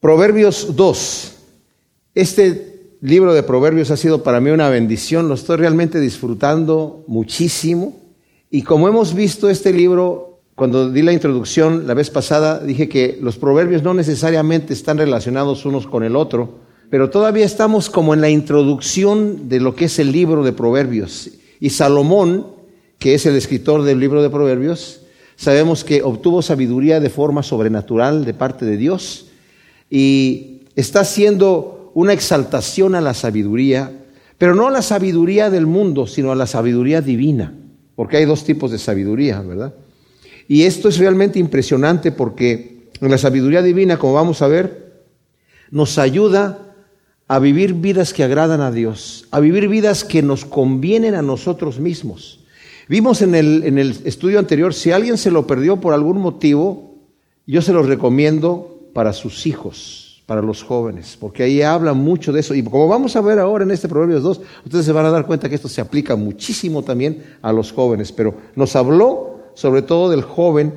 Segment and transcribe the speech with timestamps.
[0.00, 1.32] Proverbios 2.
[2.14, 8.00] Este libro de Proverbios ha sido para mí una bendición, lo estoy realmente disfrutando muchísimo.
[8.50, 13.18] Y como hemos visto este libro, cuando di la introducción la vez pasada, dije que
[13.20, 18.22] los proverbios no necesariamente están relacionados unos con el otro, pero todavía estamos como en
[18.22, 21.28] la introducción de lo que es el libro de proverbios.
[21.60, 22.46] Y Salomón,
[22.98, 25.02] que es el escritor del libro de proverbios,
[25.36, 29.26] sabemos que obtuvo sabiduría de forma sobrenatural de parte de Dios
[29.90, 33.92] y está haciendo una exaltación a la sabiduría,
[34.38, 37.52] pero no a la sabiduría del mundo, sino a la sabiduría divina,
[37.96, 39.74] porque hay dos tipos de sabiduría, ¿verdad?
[40.48, 45.02] Y esto es realmente impresionante porque en la sabiduría divina, como vamos a ver,
[45.70, 46.74] nos ayuda
[47.28, 51.78] a vivir vidas que agradan a Dios, a vivir vidas que nos convienen a nosotros
[51.78, 52.40] mismos.
[52.88, 56.96] Vimos en el, en el estudio anterior, si alguien se lo perdió por algún motivo,
[57.46, 62.40] yo se lo recomiendo para sus hijos, para los jóvenes, porque ahí habla mucho de
[62.40, 62.54] eso.
[62.54, 65.26] Y como vamos a ver ahora en este Proverbios 2, ustedes se van a dar
[65.26, 70.10] cuenta que esto se aplica muchísimo también a los jóvenes, pero nos habló sobre todo
[70.10, 70.72] del joven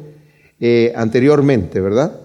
[0.59, 2.19] eh, anteriormente, ¿verdad?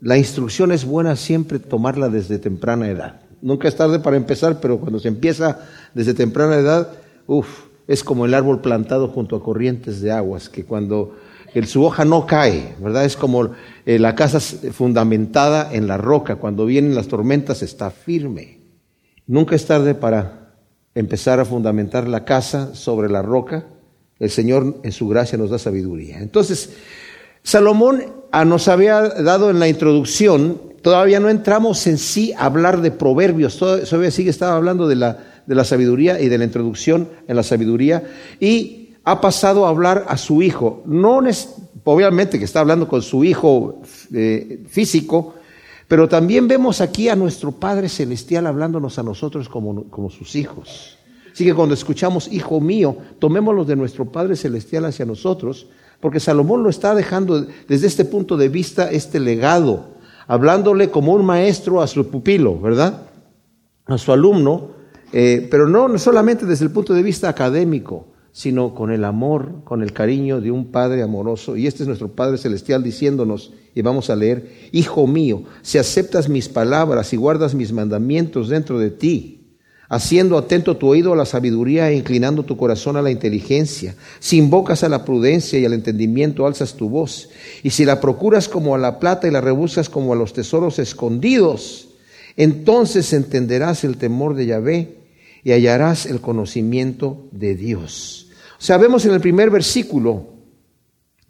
[0.00, 3.22] La instrucción es buena siempre tomarla desde temprana edad.
[3.40, 5.60] Nunca es tarde para empezar, pero cuando se empieza
[5.94, 6.90] desde temprana edad,
[7.26, 11.16] uff, es como el árbol plantado junto a corrientes de aguas, que cuando
[11.66, 13.04] su hoja no cae, ¿verdad?
[13.04, 13.50] Es como
[13.84, 18.60] eh, la casa fundamentada en la roca, cuando vienen las tormentas está firme.
[19.26, 20.54] Nunca es tarde para
[20.94, 23.66] empezar a fundamentar la casa sobre la roca.
[24.18, 26.18] El Señor en su gracia nos da sabiduría.
[26.18, 26.74] Entonces,
[27.42, 32.80] Salomón ah, nos había dado en la introducción Todavía no entramos en sí a hablar
[32.80, 37.08] de proverbios, todavía sigue estaba hablando de la, de la sabiduría y de la introducción
[37.26, 38.04] en la sabiduría
[38.38, 40.82] y ha pasado a hablar a su hijo.
[40.84, 41.20] No
[41.84, 43.80] obviamente que está hablando con su hijo
[44.12, 45.34] eh, físico,
[45.86, 50.98] pero también vemos aquí a nuestro Padre Celestial hablándonos a nosotros como, como sus hijos.
[51.32, 55.68] Así que cuando escuchamos hijo mío, tomémoslo de nuestro Padre Celestial hacia nosotros,
[56.00, 59.94] porque Salomón lo está dejando desde este punto de vista, este legado
[60.26, 63.02] hablándole como un maestro a su pupilo, ¿verdad?
[63.86, 64.70] A su alumno,
[65.12, 69.82] eh, pero no solamente desde el punto de vista académico, sino con el amor, con
[69.82, 71.56] el cariño de un Padre amoroso.
[71.56, 76.28] Y este es nuestro Padre Celestial diciéndonos, y vamos a leer, Hijo mío, si aceptas
[76.28, 79.40] mis palabras y guardas mis mandamientos dentro de ti,
[79.88, 83.94] haciendo atento tu oído a la sabiduría e inclinando tu corazón a la inteligencia.
[84.18, 87.30] Si invocas a la prudencia y al entendimiento, alzas tu voz.
[87.62, 90.78] Y si la procuras como a la plata y la rebuscas como a los tesoros
[90.78, 91.88] escondidos,
[92.36, 94.96] entonces entenderás el temor de Yahvé
[95.42, 98.25] y hallarás el conocimiento de Dios.
[98.68, 100.34] Vemos en el primer versículo,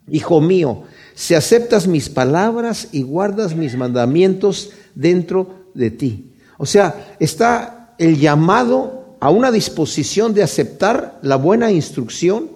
[0.09, 0.83] Hijo mío,
[1.15, 6.31] si aceptas mis palabras y guardas mis mandamientos dentro de ti.
[6.57, 12.49] O sea, está el llamado a una disposición de aceptar la buena instrucción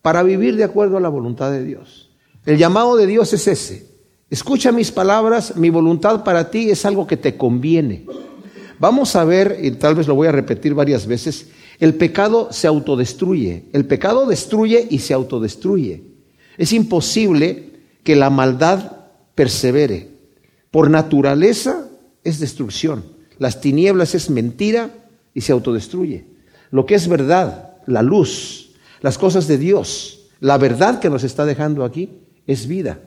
[0.00, 2.10] para vivir de acuerdo a la voluntad de Dios.
[2.46, 3.86] El llamado de Dios es ese.
[4.30, 8.06] Escucha mis palabras, mi voluntad para ti es algo que te conviene.
[8.78, 11.48] Vamos a ver, y tal vez lo voy a repetir varias veces,
[11.82, 13.64] el pecado se autodestruye.
[13.72, 16.04] El pecado destruye y se autodestruye.
[16.56, 17.70] Es imposible
[18.04, 18.98] que la maldad
[19.34, 20.10] persevere.
[20.70, 21.88] Por naturaleza
[22.22, 23.02] es destrucción.
[23.40, 24.94] Las tinieblas es mentira
[25.34, 26.24] y se autodestruye.
[26.70, 31.44] Lo que es verdad, la luz, las cosas de Dios, la verdad que nos está
[31.44, 32.10] dejando aquí
[32.46, 33.00] es vida.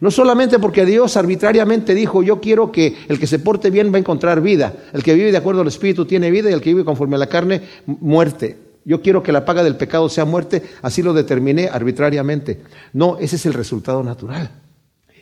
[0.00, 3.96] No solamente porque Dios arbitrariamente dijo, yo quiero que el que se porte bien va
[3.96, 6.70] a encontrar vida, el que vive de acuerdo al Espíritu tiene vida y el que
[6.70, 8.56] vive conforme a la carne, muerte.
[8.84, 12.62] Yo quiero que la paga del pecado sea muerte, así lo determiné arbitrariamente.
[12.92, 14.50] No, ese es el resultado natural.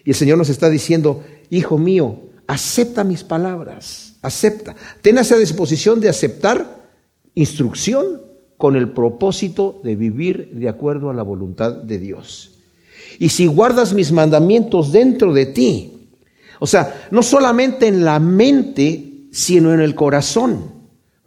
[0.04, 4.74] Y el Señor nos está diciendo, hijo mío, acepta mis palabras acepta.
[5.00, 6.90] Ten esa disposición de aceptar
[7.34, 8.22] instrucción
[8.56, 12.55] con el propósito de vivir de acuerdo a la voluntad de Dios.
[13.18, 16.10] Y si guardas mis mandamientos dentro de ti,
[16.58, 20.76] o sea, no solamente en la mente, sino en el corazón.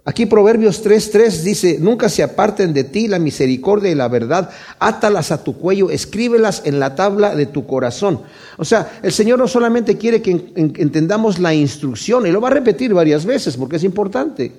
[0.05, 4.49] Aquí Proverbios 3:3 dice, nunca se aparten de ti la misericordia y la verdad,
[4.79, 8.21] átalas a tu cuello, escríbelas en la tabla de tu corazón.
[8.57, 12.51] O sea, el Señor no solamente quiere que entendamos la instrucción, y lo va a
[12.51, 14.51] repetir varias veces porque es importante,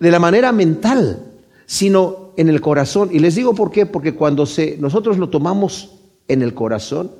[0.00, 1.24] de la manera mental,
[1.66, 3.10] sino en el corazón.
[3.12, 5.99] Y les digo por qué, porque cuando se, nosotros lo tomamos
[6.32, 7.12] en el corazón,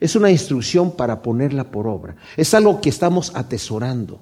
[0.00, 4.20] es una instrucción para ponerla por obra, es algo que estamos atesorando.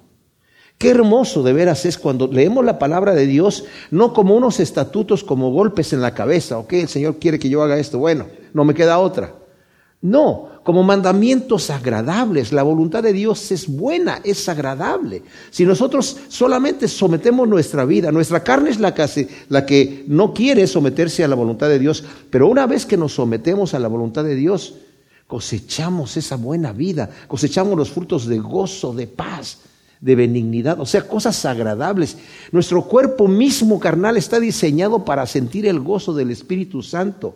[0.77, 5.23] Qué hermoso de veras es cuando leemos la palabra de Dios, no como unos estatutos,
[5.23, 8.65] como golpes en la cabeza, ok, el Señor quiere que yo haga esto, bueno, no
[8.65, 9.33] me queda otra.
[10.01, 12.51] No, como mandamientos agradables.
[12.53, 15.21] La voluntad de Dios es buena, es agradable.
[15.51, 18.95] Si nosotros solamente sometemos nuestra vida, nuestra carne es la
[19.65, 23.73] que, no quiere someterse a la voluntad de Dios, pero una vez que nos sometemos
[23.73, 24.75] a la voluntad de Dios,
[25.27, 29.59] cosechamos esa buena vida, cosechamos los frutos de gozo, de paz,
[29.99, 32.17] de benignidad, o sea, cosas agradables.
[32.51, 37.35] Nuestro cuerpo mismo carnal está diseñado para sentir el gozo del Espíritu Santo.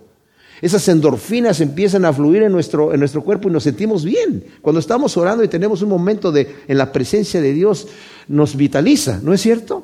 [0.62, 4.44] Esas endorfinas empiezan a fluir en nuestro, en nuestro cuerpo y nos sentimos bien.
[4.62, 7.88] Cuando estamos orando y tenemos un momento de, en la presencia de Dios,
[8.28, 9.84] nos vitaliza, ¿no es cierto?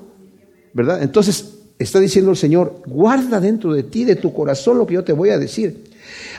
[0.73, 1.03] ¿Verdad?
[1.03, 5.03] Entonces está diciendo el Señor, guarda dentro de ti, de tu corazón, lo que yo
[5.03, 5.83] te voy a decir,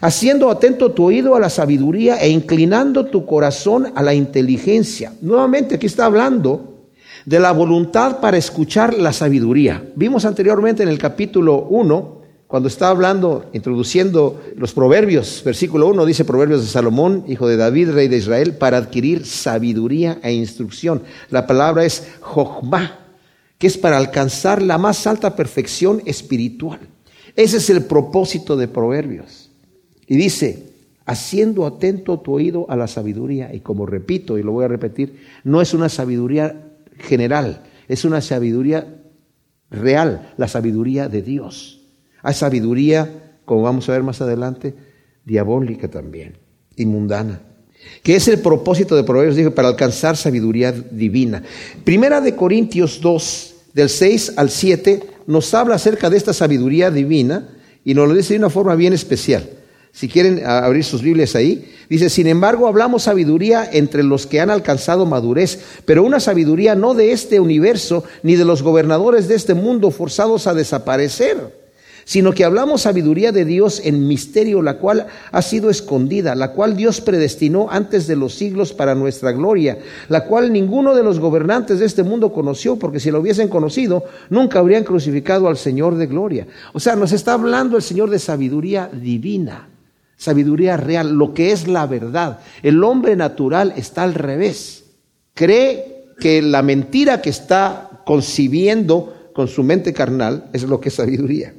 [0.01, 5.13] haciendo atento tu oído a la sabiduría e inclinando tu corazón a la inteligencia.
[5.21, 6.89] Nuevamente aquí está hablando
[7.25, 9.83] de la voluntad para escuchar la sabiduría.
[9.95, 12.14] Vimos anteriormente en el capítulo 1
[12.55, 17.91] cuando está hablando, introduciendo los proverbios, versículo 1 dice proverbios de Salomón, hijo de David,
[17.91, 21.03] rey de Israel, para adquirir sabiduría e instrucción.
[21.31, 23.01] La palabra es jochma,
[23.59, 26.79] que es para alcanzar la más alta perfección espiritual.
[27.35, 29.51] Ese es el propósito de proverbios.
[30.07, 30.69] Y dice,
[31.07, 35.27] haciendo atento tu oído a la sabiduría, y como repito, y lo voy a repetir,
[35.43, 36.69] no es una sabiduría
[36.99, 39.03] general, es una sabiduría
[39.73, 41.81] real, la sabiduría de Dios.
[42.25, 44.75] Hay sabiduría, como vamos a ver más adelante,
[45.27, 46.39] diabólica también,
[46.75, 47.43] inmundana.
[48.03, 51.43] Que es el propósito de Proverbios, dijo, para alcanzar sabiduría divina.
[51.85, 57.47] Primera de Corintios 2, del 6 al 7, nos habla acerca de esta sabiduría divina
[57.85, 59.47] y nos lo dice de una forma bien especial.
[59.93, 64.49] Si quieren abrir sus Biblias ahí, dice, sin embargo hablamos sabiduría entre los que han
[64.49, 69.53] alcanzado madurez, pero una sabiduría no de este universo, ni de los gobernadores de este
[69.53, 71.64] mundo forzados a desaparecer
[72.05, 76.77] sino que hablamos sabiduría de Dios en misterio, la cual ha sido escondida, la cual
[76.77, 79.79] Dios predestinó antes de los siglos para nuestra gloria,
[80.09, 84.05] la cual ninguno de los gobernantes de este mundo conoció, porque si lo hubiesen conocido,
[84.31, 86.47] nunca habrían crucificado al Señor de gloria.
[86.73, 89.69] O sea, nos está hablando el Señor de sabiduría divina,
[90.17, 92.41] sabiduría real, lo que es la verdad.
[92.63, 94.85] El hombre natural está al revés.
[95.35, 100.95] Cree que la mentira que está concibiendo con su mente carnal es lo que es
[100.95, 101.55] sabiduría.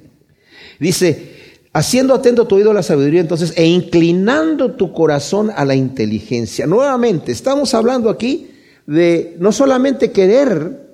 [0.80, 1.36] Dice,
[1.74, 6.66] haciendo atento tu oído a la sabiduría entonces e inclinando tu corazón a la inteligencia.
[6.66, 8.52] Nuevamente, estamos hablando aquí
[8.88, 10.86] de no solamente querer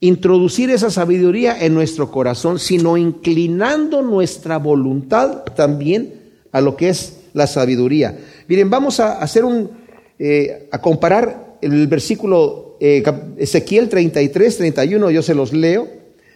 [0.00, 6.14] introducir esa sabiduría en nuestro corazón, sino inclinando nuestra voluntad también
[6.52, 8.18] a lo que es la sabiduría.
[8.48, 9.70] Miren, vamos a hacer un,
[10.18, 13.02] eh, a comparar el versículo eh,
[13.36, 15.88] Ezequiel 33, 31, yo se los leo.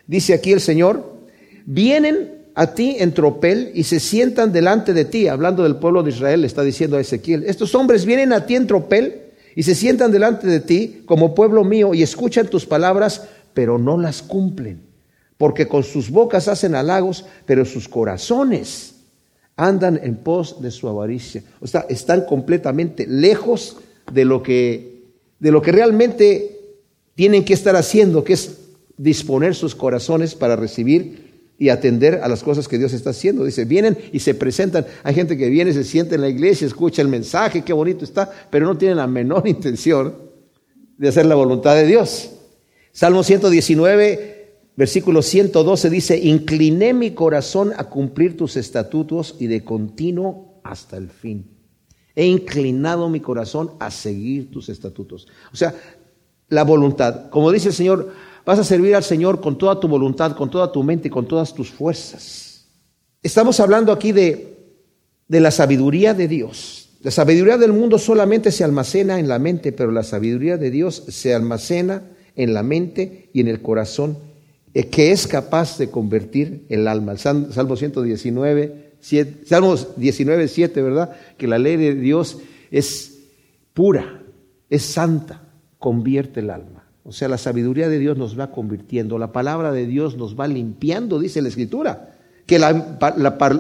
[0.07, 1.05] Dice aquí el Señor,
[1.67, 5.29] vienen a ti en tropel y se sientan delante de ti.
[5.29, 8.67] Hablando del pueblo de Israel, está diciendo a Ezequiel, estos hombres vienen a ti en
[8.67, 9.23] tropel
[9.57, 13.23] y se sientan delante de ti como pueblo mío y escuchan tus palabras,
[13.55, 14.83] pero no las cumplen.
[15.39, 18.97] Porque con sus bocas hacen halagos, pero sus corazones
[19.57, 21.43] andan en pos de su avaricia.
[21.63, 23.79] O sea, están completamente lejos
[24.13, 25.07] de lo que,
[25.39, 26.61] de lo que realmente
[27.15, 28.59] tienen que estar haciendo, que es
[28.99, 31.30] disponer sus corazones para recibir
[31.61, 33.45] y atender a las cosas que Dios está haciendo.
[33.45, 34.87] Dice, vienen y se presentan.
[35.03, 38.31] Hay gente que viene, se siente en la iglesia, escucha el mensaje, qué bonito está,
[38.49, 40.15] pero no tiene la menor intención
[40.97, 42.31] de hacer la voluntad de Dios.
[42.93, 50.63] Salmo 119, versículo 112 dice, incliné mi corazón a cumplir tus estatutos y de continuo
[50.65, 51.47] hasta el fin.
[52.17, 55.29] He inclinado mi corazón a seguir tus estatutos.
[55.53, 55.75] O sea,
[56.49, 57.29] la voluntad.
[57.29, 58.13] Como dice el Señor,
[58.45, 61.55] Vas a servir al Señor con toda tu voluntad, con toda tu mente con todas
[61.55, 62.67] tus fuerzas.
[63.23, 64.57] Estamos hablando aquí de,
[65.29, 66.91] de la sabiduría de Dios.
[67.03, 71.05] La sabiduría del mundo solamente se almacena en la mente, pero la sabiduría de Dios
[71.09, 72.03] se almacena
[72.37, 74.19] en la mente y en el corazón,
[74.75, 77.17] eh, que es capaz de convertir el alma.
[77.17, 81.17] Salmo 119, 7, Salmo 19, 7, ¿verdad?
[81.39, 82.39] Que la ley de Dios
[82.71, 83.19] es
[83.73, 84.23] pura,
[84.69, 85.43] es santa,
[85.79, 86.80] convierte el alma.
[87.05, 90.47] O sea, la sabiduría de Dios nos va convirtiendo, la palabra de Dios nos va
[90.47, 92.17] limpiando, dice la Escritura.
[92.47, 92.73] Que la,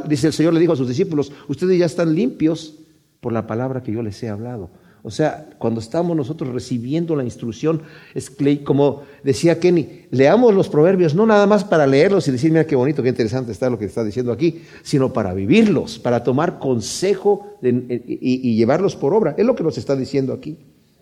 [0.07, 2.75] dice el Señor le dijo a sus discípulos, ustedes ya están limpios
[3.21, 4.71] por la palabra que yo les he hablado.
[5.03, 7.83] O sea, cuando estamos nosotros recibiendo la instrucción,
[8.15, 8.31] es
[8.65, 12.77] como decía Kenny, leamos los proverbios no nada más para leerlos y decir, mira qué
[12.77, 17.57] bonito, qué interesante está lo que está diciendo aquí, sino para vivirlos, para tomar consejo
[17.63, 19.35] y llevarlos por obra.
[19.39, 20.59] Es lo que nos está diciendo aquí.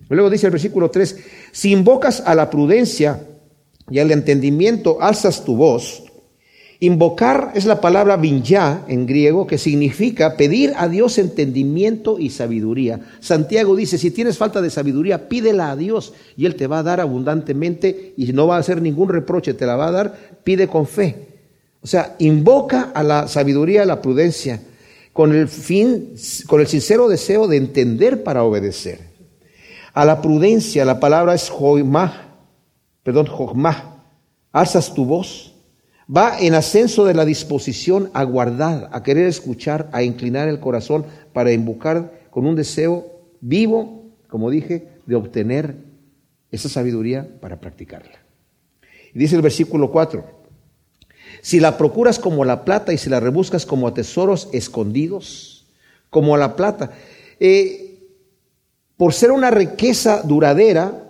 [0.09, 1.17] Luego dice el versículo 3,
[1.53, 3.27] si invocas a la prudencia
[3.91, 6.05] y al entendimiento, alzas tu voz
[6.81, 13.01] Invocar es la palabra vinyá en griego que significa pedir a Dios entendimiento y sabiduría.
[13.19, 16.83] Santiago dice, si tienes falta de sabiduría, pídela a Dios y Él te va a
[16.85, 20.69] dar abundantemente y no va a hacer ningún reproche, te la va a dar, pide
[20.69, 21.27] con fe.
[21.83, 24.63] O sea, invoca a la sabiduría, a la prudencia,
[25.13, 26.15] con el fin,
[26.47, 29.08] con el sincero deseo de entender para obedecer.
[29.99, 32.13] A la prudencia, la palabra es joimah,
[33.03, 34.05] perdón, jogmah.
[34.53, 35.57] Alzas tu voz
[36.09, 41.05] Va en ascenso de la disposición a guardar, a querer escuchar, a inclinar el corazón
[41.33, 43.07] para invocar con un deseo
[43.41, 45.75] vivo, como dije, de obtener
[46.53, 48.21] esa sabiduría para practicarla.
[49.13, 50.25] Y dice el versículo 4,
[51.43, 55.67] si la procuras como la plata y si la rebuscas como a tesoros escondidos,
[56.09, 56.93] como la plata,
[57.41, 57.88] eh,
[58.99, 61.09] por ser una riqueza duradera,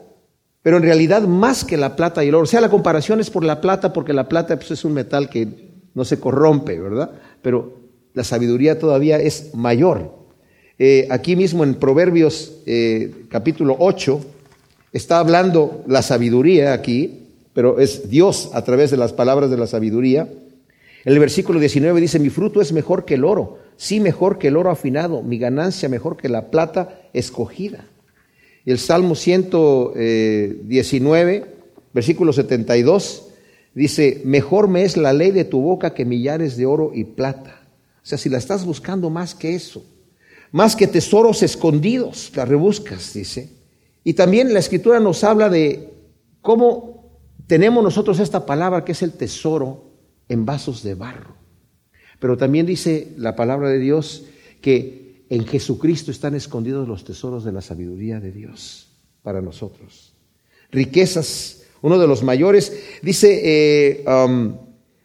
[0.62, 2.44] pero en realidad más que la plata y el oro.
[2.44, 5.28] O sea, la comparación es por la plata, porque la plata pues, es un metal
[5.28, 5.48] que
[5.94, 7.10] no se corrompe, ¿verdad?
[7.42, 7.78] Pero
[8.12, 10.18] la sabiduría todavía es mayor.
[10.78, 14.20] Eh, aquí mismo en Proverbios eh, capítulo 8
[14.92, 19.66] está hablando la sabiduría aquí, pero es Dios a través de las palabras de la
[19.66, 20.28] sabiduría.
[21.04, 24.58] El versículo 19 dice, mi fruto es mejor que el oro, sí mejor que el
[24.58, 27.86] oro afinado, mi ganancia mejor que la plata escogida.
[28.66, 31.46] Y el Salmo 119,
[31.94, 33.28] versículo 72,
[33.74, 37.60] dice, mejor me es la ley de tu boca que millares de oro y plata.
[38.02, 39.84] O sea, si la estás buscando más que eso,
[40.50, 43.50] más que tesoros escondidos, la rebuscas, dice.
[44.02, 45.90] Y también la escritura nos habla de
[46.42, 47.12] cómo
[47.46, 49.84] tenemos nosotros esta palabra que es el tesoro
[50.28, 51.37] en vasos de barro.
[52.18, 54.24] Pero también dice la palabra de Dios
[54.60, 58.88] que en Jesucristo están escondidos los tesoros de la sabiduría de Dios
[59.22, 60.12] para nosotros.
[60.70, 62.72] Riquezas, uno de los mayores,
[63.02, 64.56] dice, eh, um,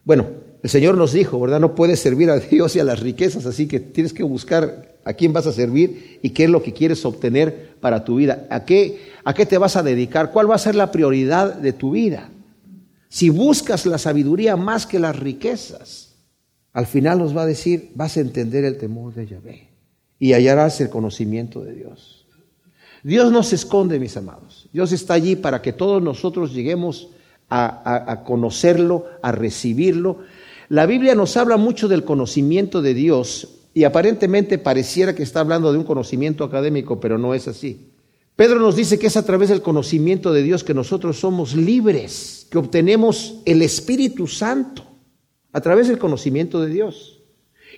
[0.06, 0.28] bueno,
[0.62, 1.60] el Señor nos dijo, ¿verdad?
[1.60, 5.14] No puedes servir a Dios y a las riquezas, así que tienes que buscar a
[5.14, 8.48] quién vas a servir y qué es lo que quieres obtener para tu vida.
[8.50, 10.32] ¿A qué, a qué te vas a dedicar?
[10.32, 12.30] ¿Cuál va a ser la prioridad de tu vida?
[13.10, 16.13] Si buscas la sabiduría más que las riquezas,
[16.74, 19.70] al final nos va a decir, vas a entender el temor de Yahvé
[20.20, 22.26] y hallarás el conocimiento de Dios.
[23.04, 24.70] Dios no se esconde, mis amados.
[24.74, 27.10] Dios está allí para que todos nosotros lleguemos
[27.50, 30.20] a, conocerlo, a recibirlo.
[30.70, 35.72] La Biblia nos habla mucho del conocimiento de Dios y aparentemente pareciera que está hablando
[35.72, 37.92] de un conocimiento académico, pero no es así.
[38.36, 42.48] Pedro nos dice que es a través del conocimiento de Dios que nosotros somos libres,
[42.50, 44.93] que obtenemos el Espíritu Santo
[45.54, 47.22] a través del conocimiento de Dios.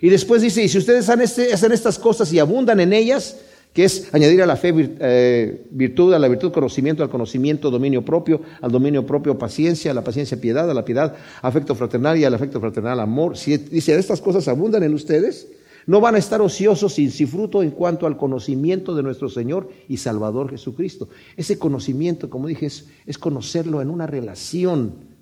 [0.00, 3.38] Y después dice, y si ustedes este, hacen estas cosas y abundan en ellas,
[3.72, 8.02] que es añadir a la fe eh, virtud, a la virtud conocimiento, al conocimiento dominio
[8.02, 12.24] propio, al dominio propio paciencia, a la paciencia piedad, a la piedad afecto fraternal y
[12.24, 13.36] al afecto fraternal amor.
[13.36, 15.48] Si dice, estas cosas abundan en ustedes,
[15.84, 19.68] no van a estar ociosos sin, sin fruto en cuanto al conocimiento de nuestro Señor
[19.88, 21.08] y Salvador Jesucristo.
[21.36, 25.15] Ese conocimiento, como dije, es conocerlo en una relación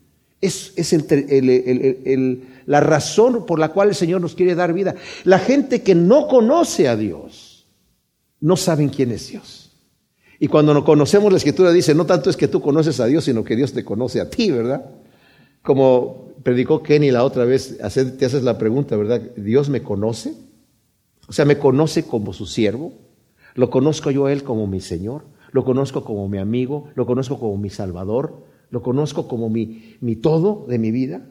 [0.44, 0.74] es,
[2.66, 4.94] la razón por la cual el Señor nos quiere dar vida.
[5.24, 7.66] La gente que no conoce a Dios
[8.40, 9.72] no saben quién es Dios.
[10.38, 13.24] Y cuando no conocemos la escritura dice, no tanto es que tú conoces a Dios,
[13.24, 14.84] sino que Dios te conoce a ti, ¿verdad?
[15.62, 19.20] Como predicó Kenny la otra vez, te haces la pregunta, ¿verdad?
[19.36, 20.34] ¿Dios me conoce?
[21.26, 22.92] O sea, me conoce como su siervo,
[23.54, 27.38] lo conozco yo a Él como mi Señor, lo conozco como mi amigo, lo conozco
[27.38, 28.44] como mi Salvador,
[28.74, 31.24] lo conozco como mi, mi todo de mi vida,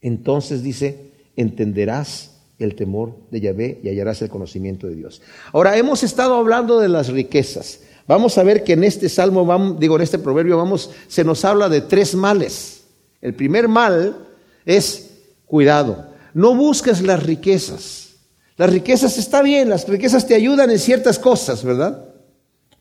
[0.00, 5.22] entonces dice, entenderás el temor de Yahvé y hallarás el conocimiento de Dios.
[5.52, 7.80] Ahora, hemos estado hablando de las riquezas.
[8.06, 11.44] Vamos a ver que en este salmo, vamos, digo, en este proverbio, vamos, se nos
[11.44, 12.84] habla de tres males.
[13.20, 14.24] El primer mal
[14.64, 15.10] es
[15.46, 16.12] cuidado.
[16.32, 18.10] No busques las riquezas.
[18.56, 22.04] Las riquezas está bien, las riquezas te ayudan en ciertas cosas, ¿verdad?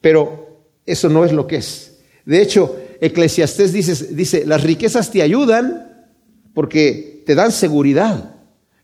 [0.02, 1.98] Pero eso no es lo que es.
[2.26, 6.06] De hecho, Eclesiastés dice, dice, las riquezas te ayudan
[6.54, 8.36] porque te dan seguridad,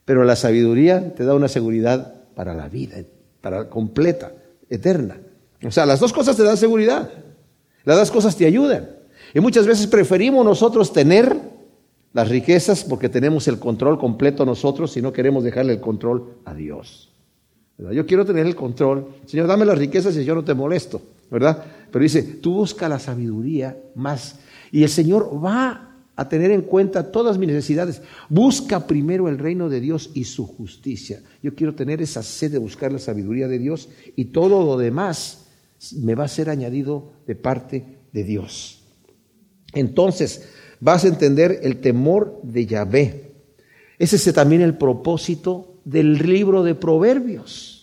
[0.06, 2.98] pero la sabiduría te da una seguridad para la vida,
[3.42, 4.34] para completa,
[4.70, 5.18] eterna.
[5.64, 7.12] O sea, las dos cosas te dan seguridad,
[7.84, 8.90] las dos cosas te ayudan.
[9.36, 11.36] Y muchas veces preferimos nosotros tener
[12.12, 16.56] las riquezas porque tenemos el control completo nosotros y no queremos dejarle el control a
[16.56, 17.14] Dios.
[17.78, 19.10] Yo quiero tener el control.
[19.28, 21.02] Señor, dame las riquezas y yo no te molesto.
[21.30, 21.64] ¿Verdad?
[21.92, 24.40] Pero dice, tú busca la sabiduría más.
[24.72, 28.02] Y el Señor va a tener en cuenta todas mis necesidades.
[28.28, 31.22] Busca primero el reino de Dios y su justicia.
[31.44, 35.46] Yo quiero tener esa sed de buscar la sabiduría de Dios y todo lo demás
[35.96, 38.82] me va a ser añadido de parte de Dios.
[39.74, 43.32] Entonces, vas a entender el temor de Yahvé.
[44.00, 47.77] Ese es también el propósito del libro de Proverbios.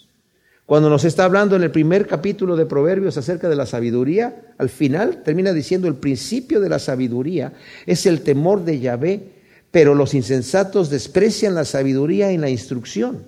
[0.67, 4.71] Cuando nos está hablando en el primer capítulo de Proverbios acerca de la sabiduría, al
[4.71, 7.53] final termina diciendo el principio de la sabiduría
[7.85, 9.33] es el temor de Yahvé,
[9.71, 13.27] pero los insensatos desprecian la sabiduría y la instrucción.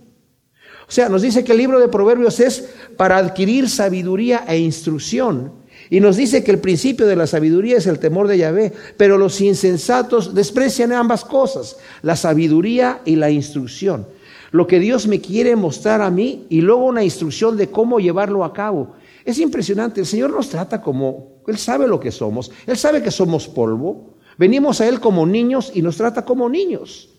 [0.88, 5.52] O sea, nos dice que el libro de Proverbios es para adquirir sabiduría e instrucción.
[5.90, 9.18] Y nos dice que el principio de la sabiduría es el temor de Yahvé, pero
[9.18, 14.06] los insensatos desprecian ambas cosas, la sabiduría y la instrucción.
[14.52, 18.44] Lo que Dios me quiere mostrar a mí y luego una instrucción de cómo llevarlo
[18.44, 18.94] a cabo.
[19.24, 23.10] Es impresionante, el Señor nos trata como, Él sabe lo que somos, Él sabe que
[23.10, 27.10] somos polvo, venimos a Él como niños y nos trata como niños.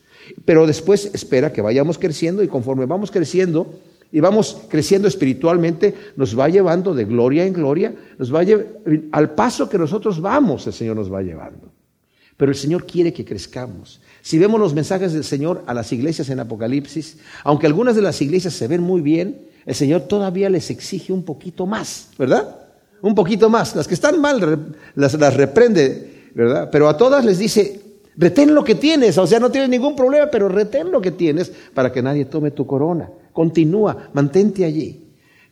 [0.46, 3.74] Pero después espera que vayamos creciendo y conforme vamos creciendo
[4.12, 8.42] y vamos creciendo espiritualmente, nos va llevando de gloria en gloria, nos va
[9.12, 11.67] al paso que nosotros vamos, el Señor nos va llevando.
[12.38, 14.00] Pero el Señor quiere que crezcamos.
[14.22, 18.22] Si vemos los mensajes del Señor a las iglesias en Apocalipsis, aunque algunas de las
[18.22, 22.60] iglesias se ven muy bien, el Señor todavía les exige un poquito más, ¿verdad?
[23.02, 23.76] Un poquito más.
[23.76, 26.70] Las que están mal las, las reprende, ¿verdad?
[26.72, 27.82] Pero a todas les dice,
[28.18, 31.52] Retén lo que tienes, o sea, no tienes ningún problema, pero retén lo que tienes
[31.74, 33.12] para que nadie tome tu corona.
[33.32, 35.07] Continúa, mantente allí.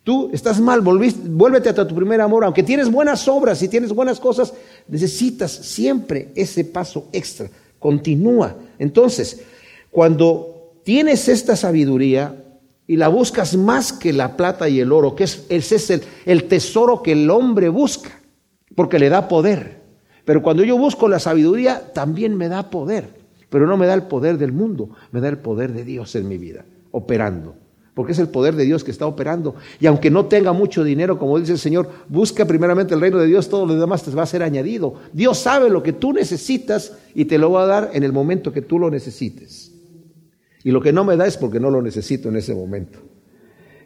[0.06, 4.20] Tú estás mal, vuélvete a tu primer amor, aunque tienes buenas obras y tienes buenas
[4.20, 4.54] cosas,
[4.86, 7.50] necesitas siempre ese paso extra.
[7.80, 8.54] Continúa.
[8.78, 9.42] Entonces,
[9.90, 12.36] cuando tienes esta sabiduría
[12.86, 16.44] y la buscas más que la plata y el oro, que es, ese es el
[16.44, 18.20] tesoro que el hombre busca,
[18.76, 19.80] porque le da poder.
[20.24, 23.08] Pero cuando yo busco la sabiduría, también me da poder.
[23.50, 26.28] Pero no me da el poder del mundo, me da el poder de Dios en
[26.28, 27.65] mi vida, operando.
[27.96, 29.54] Porque es el poder de Dios que está operando.
[29.80, 33.26] Y aunque no tenga mucho dinero, como dice el Señor, busca primeramente el reino de
[33.26, 34.96] Dios, todo lo demás te va a ser añadido.
[35.14, 38.52] Dios sabe lo que tú necesitas y te lo va a dar en el momento
[38.52, 39.72] que tú lo necesites.
[40.62, 42.98] Y lo que no me da es porque no lo necesito en ese momento.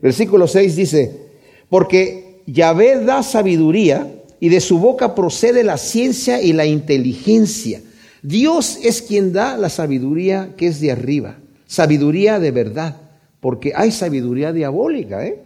[0.03, 1.27] Versículo 6 dice,
[1.69, 7.81] porque Yahvé da sabiduría y de su boca procede la ciencia y la inteligencia.
[8.25, 13.10] Dios es quien da la sabiduría que es de arriba, sabiduría de verdad,
[13.41, 15.43] porque hay sabiduría diabólica, ¿eh?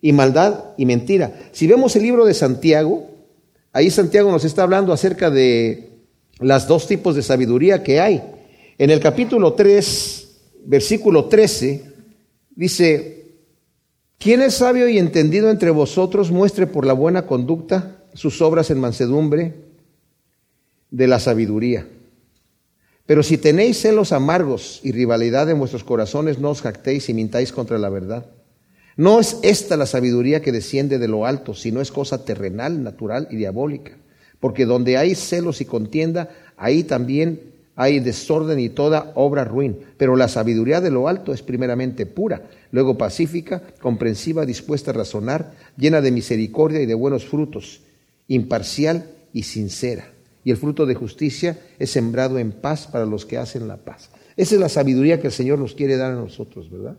[0.00, 1.50] Y maldad y mentira.
[1.52, 3.08] Si vemos el libro de Santiago,
[3.72, 5.90] ahí Santiago nos está hablando acerca de
[6.38, 8.22] las dos tipos de sabiduría que hay.
[8.78, 10.28] En el capítulo 3,
[10.66, 11.82] versículo 13,
[12.54, 13.24] dice,
[14.18, 18.80] ¿quién es sabio y entendido entre vosotros muestre por la buena conducta sus obras en
[18.80, 19.54] mansedumbre
[20.90, 21.86] de la sabiduría.
[23.08, 27.52] Pero si tenéis celos amargos y rivalidad en vuestros corazones, no os jactéis y mintáis
[27.52, 28.26] contra la verdad.
[28.98, 33.26] No es esta la sabiduría que desciende de lo alto, sino es cosa terrenal, natural
[33.30, 33.96] y diabólica.
[34.40, 37.40] Porque donde hay celos y contienda, ahí también
[37.76, 39.78] hay desorden y toda obra ruin.
[39.96, 42.42] Pero la sabiduría de lo alto es primeramente pura,
[42.72, 47.80] luego pacífica, comprensiva, dispuesta a razonar, llena de misericordia y de buenos frutos
[48.26, 50.17] imparcial y sincera.
[50.44, 54.10] Y el fruto de justicia es sembrado en paz para los que hacen la paz.
[54.36, 56.96] Esa es la sabiduría que el Señor nos quiere dar a nosotros, ¿verdad?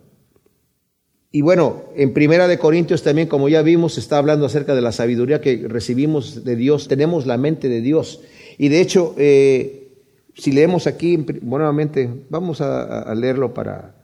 [1.31, 4.91] Y bueno, en Primera de Corintios también, como ya vimos, está hablando acerca de la
[4.91, 6.87] sabiduría que recibimos de Dios.
[6.87, 8.21] Tenemos la mente de Dios.
[8.57, 9.93] Y de hecho, eh,
[10.33, 13.95] si leemos aquí, nuevamente, vamos a, leerlo para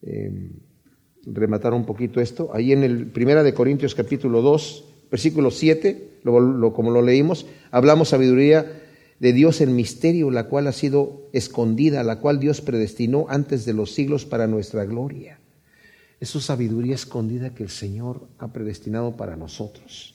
[0.00, 0.50] eh,
[1.26, 2.50] rematar un poquito esto.
[2.54, 8.80] Ahí en el Primera de Corintios capítulo 2, versículo 7, como lo leímos, hablamos sabiduría
[9.20, 13.74] de Dios en misterio, la cual ha sido escondida, la cual Dios predestinó antes de
[13.74, 15.38] los siglos para nuestra gloria.
[16.18, 20.14] Es sabiduría escondida que el Señor ha predestinado para nosotros.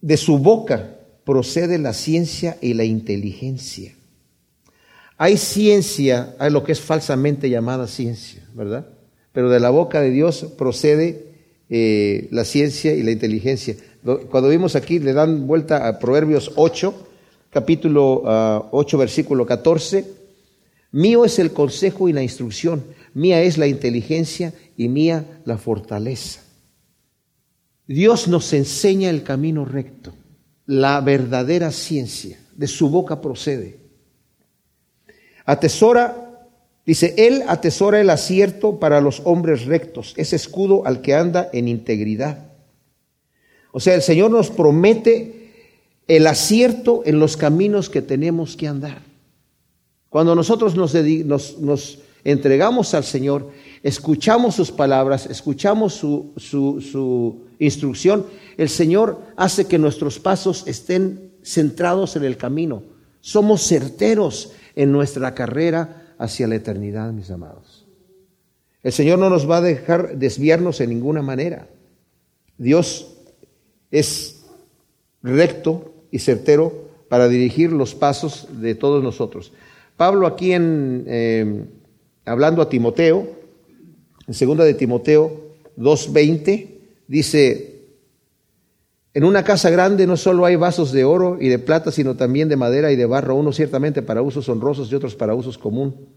[0.00, 3.94] De su boca procede la ciencia y la inteligencia.
[5.16, 8.88] Hay ciencia, hay lo que es falsamente llamada ciencia, ¿verdad?
[9.30, 11.27] Pero de la boca de Dios procede
[11.70, 13.76] eh, la ciencia y la inteligencia.
[14.30, 17.08] Cuando vimos aquí, le dan vuelta a Proverbios 8,
[17.50, 18.22] capítulo
[18.70, 20.04] 8, ah, versículo 14.
[20.92, 26.40] Mío es el consejo y la instrucción, mía es la inteligencia y mía la fortaleza.
[27.86, 30.14] Dios nos enseña el camino recto,
[30.66, 33.80] la verdadera ciencia, de su boca procede.
[35.44, 36.27] Atesora
[36.88, 41.68] Dice, Él atesora el acierto para los hombres rectos, ese escudo al que anda en
[41.68, 42.46] integridad.
[43.72, 45.52] O sea, el Señor nos promete
[46.06, 49.02] el acierto en los caminos que tenemos que andar.
[50.08, 53.50] Cuando nosotros nos, entregamos al Señor,
[53.82, 58.24] escuchamos sus palabras, escuchamos su instrucción,
[58.56, 62.82] el Señor hace que nuestros pasos estén centrados en el camino.
[63.20, 67.86] Somos certeros en nuestra carrera hacia la eternidad, mis amados.
[68.82, 71.68] El Señor no nos va a dejar desviarnos en ninguna manera.
[72.58, 73.16] Dios
[73.90, 74.44] es
[75.22, 79.52] recto y certero para dirigir los pasos de todos nosotros.
[79.96, 81.64] Pablo aquí en, eh,
[82.24, 83.26] hablando a Timoteo,
[84.26, 86.68] en segunda de Timoteo 2.20,
[87.08, 87.67] dice,
[89.14, 92.48] en una casa grande no solo hay vasos de oro y de plata, sino también
[92.48, 96.08] de madera y de barro, unos ciertamente para usos honrosos y otros para usos común.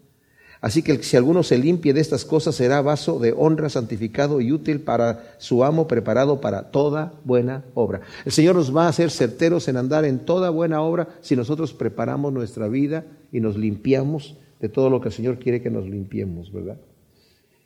[0.60, 4.52] Así que si alguno se limpie de estas cosas, será vaso de honra, santificado y
[4.52, 8.02] útil para su amo, preparado para toda buena obra.
[8.26, 11.74] El Señor nos va a hacer certeros en andar en toda buena obra si nosotros
[11.74, 15.88] preparamos nuestra vida y nos limpiamos de todo lo que el Señor quiere que nos
[15.88, 16.78] limpiemos, ¿verdad?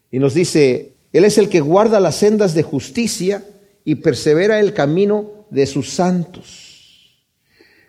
[0.09, 3.43] Y nos dice, Él es el que guarda las sendas de justicia
[3.85, 7.23] y persevera el camino de sus santos.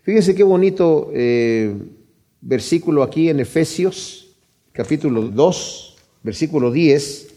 [0.03, 1.75] Fíjense qué bonito eh,
[2.41, 4.27] versículo aquí en Efesios
[4.77, 7.29] capítulo 2, versículo 10,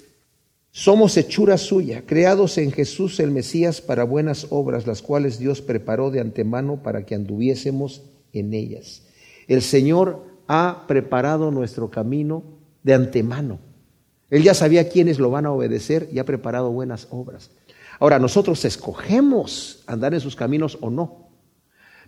[0.72, 6.12] somos hechura suya, creados en Jesús el Mesías para buenas obras, las cuales Dios preparó
[6.12, 9.04] de antemano para que anduviésemos en ellas.
[9.48, 12.44] El Señor ha preparado nuestro camino
[12.84, 13.60] de antemano.
[14.30, 17.52] Él ya sabía quiénes lo van a obedecer y ha preparado buenas obras.
[18.00, 21.30] Ahora, nosotros escogemos andar en sus caminos o no.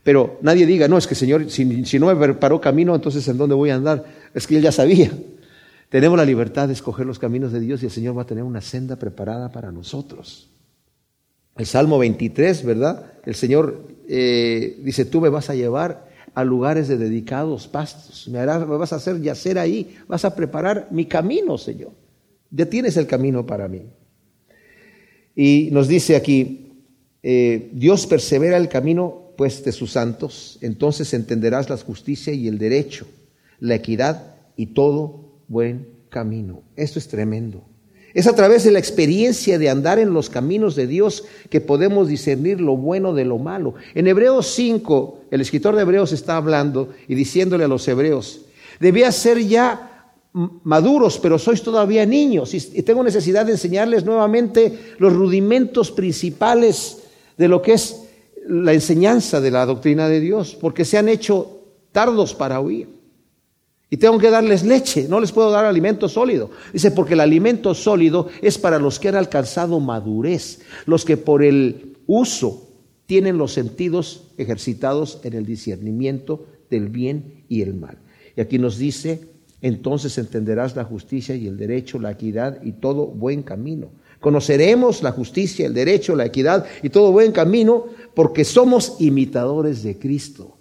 [0.04, 3.56] Pero nadie diga, no, es que Señor, si, no me preparó camino, entonces ¿en dónde
[3.56, 4.04] voy a andar?
[4.34, 5.12] Es que Él ya sabía.
[5.90, 8.44] Tenemos la libertad de escoger los caminos de Dios y el Señor va a tener
[8.44, 10.50] una senda preparada para nosotros.
[11.58, 13.14] El Salmo 23, ¿verdad?
[13.26, 18.40] El Señor eh, dice, tú me vas a llevar a lugares de dedicados pastos, me,
[18.40, 21.92] me vas a hacer yacer ahí, vas a preparar mi camino, Señor.
[22.50, 23.84] Ya tienes el camino para mí.
[25.36, 26.72] Y nos dice aquí,
[27.24, 32.58] eh, Dios persevera el camino pues de sus santos, entonces entenderás la justicia y el
[32.58, 33.08] derecho
[33.62, 36.64] la equidad y todo buen camino.
[36.76, 37.64] Esto es tremendo.
[38.14, 42.10] Es a través de la experiencia de andar en los caminos de Dios que podemos
[42.10, 43.76] discernir lo bueno de lo malo.
[43.96, 48.42] En Hebreos 5, el escritor de Hebreos está hablando y diciéndole a los hebreos,
[48.82, 49.91] debía ser ya
[50.34, 57.04] maduros, pero sois todavía niños y tengo necesidad de enseñarles nuevamente los rudimentos principales
[57.38, 58.04] de lo que es
[58.48, 61.60] la enseñanza de la doctrina de Dios, porque se han hecho
[61.92, 62.88] tardos para oír.
[63.90, 66.50] Y tengo que darles leche, no les puedo dar alimento sólido.
[66.72, 71.44] Dice, porque el alimento sólido es para los que han alcanzado madurez, los que por
[71.44, 72.70] el uso
[73.06, 77.98] tienen los sentidos ejercitados en el discernimiento del bien y el mal.
[78.38, 79.31] Y aquí nos dice,
[79.62, 83.90] entonces entenderás la justicia y el derecho, la equidad y todo buen camino.
[84.20, 89.98] Conoceremos la justicia, el derecho, la equidad y todo buen camino porque somos imitadores de
[89.98, 90.58] Cristo.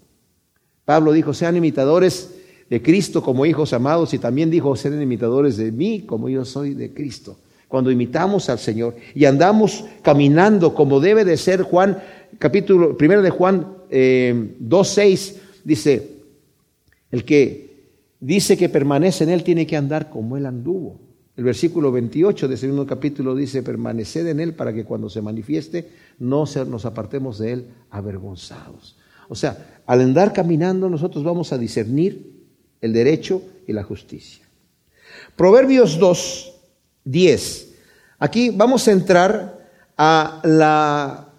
[0.84, 2.30] Pablo dijo, sean imitadores
[2.68, 6.74] de Cristo como hijos amados y también dijo, ser imitadores de mí como yo soy
[6.74, 7.38] de Cristo.
[7.68, 12.02] Cuando imitamos al Señor y andamos caminando como debe de ser Juan,
[12.38, 15.34] capítulo primero de Juan eh, 2.6,
[15.64, 16.10] dice,
[17.10, 17.69] el que
[18.20, 21.00] dice que permanece en Él tiene que andar como Él anduvo.
[21.36, 25.22] El versículo 28 de ese mismo capítulo dice, permaneced en Él para que cuando se
[25.22, 28.96] manifieste no nos apartemos de Él avergonzados.
[29.28, 32.44] O sea, al andar caminando nosotros vamos a discernir
[32.80, 34.44] el derecho y la justicia.
[35.36, 36.54] Proverbios 2,
[37.04, 37.74] 10.
[38.18, 41.29] Aquí vamos a entrar a la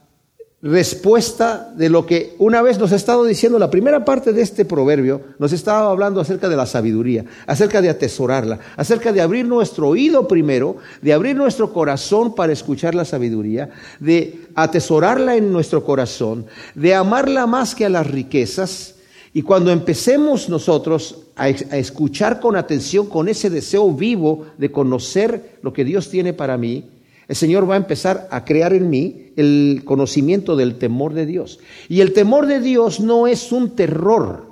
[0.64, 4.64] respuesta de lo que una vez nos ha estado diciendo la primera parte de este
[4.64, 9.88] proverbio, nos estaba hablando acerca de la sabiduría, acerca de atesorarla, acerca de abrir nuestro
[9.88, 16.46] oído primero, de abrir nuestro corazón para escuchar la sabiduría, de atesorarla en nuestro corazón,
[16.76, 18.96] de amarla más que a las riquezas,
[19.34, 25.72] y cuando empecemos nosotros a, escuchar con atención, con ese deseo vivo de conocer lo
[25.72, 26.86] que Dios tiene para mí,
[27.32, 31.60] el Señor va a empezar a crear en mí el conocimiento del temor de Dios.
[31.88, 34.52] Y el temor de Dios no es un terror.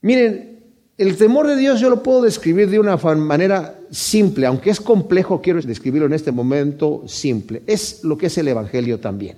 [0.00, 0.64] Miren,
[0.96, 5.42] el temor de Dios yo lo puedo describir de una manera simple, aunque es complejo,
[5.42, 7.62] quiero describirlo en este momento simple.
[7.66, 9.36] Es lo que es el Evangelio también.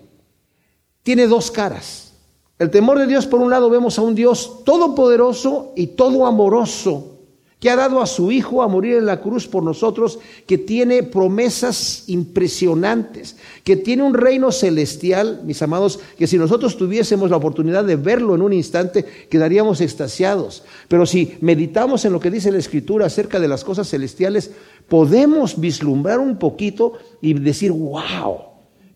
[1.03, 2.12] Tiene dos caras.
[2.57, 7.17] El temor de Dios, por un lado, vemos a un Dios todopoderoso y todo amoroso,
[7.61, 11.03] que ha dado a su Hijo a morir en la cruz por nosotros, que tiene
[11.03, 17.85] promesas impresionantes, que tiene un reino celestial, mis amados, que si nosotros tuviésemos la oportunidad
[17.85, 20.62] de verlo en un instante, quedaríamos extasiados.
[20.87, 24.53] Pero si meditamos en lo que dice la Escritura acerca de las cosas celestiales,
[24.88, 28.38] podemos vislumbrar un poquito y decir, wow,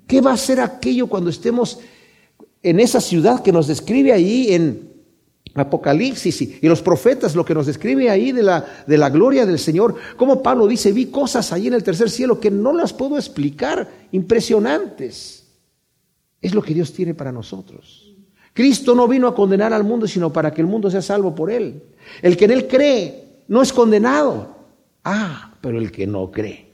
[0.06, 1.80] ¿qué va a ser aquello cuando estemos
[2.62, 4.91] en esa ciudad que nos describe ahí en
[5.54, 9.58] Apocalipsis y, los profetas, lo que nos describe ahí de la, de la gloria del
[9.58, 13.16] Señor, como Pablo dice, vi cosas ahí en el tercer cielo que no las puedo
[13.16, 15.46] explicar, impresionantes.
[16.40, 18.14] Es lo que Dios tiene para nosotros.
[18.54, 21.50] Cristo no vino a condenar al mundo, sino para que el mundo sea salvo por
[21.50, 21.82] él.
[22.20, 24.56] El que en él cree no es condenado.
[25.04, 26.72] Ah, pero el que no cree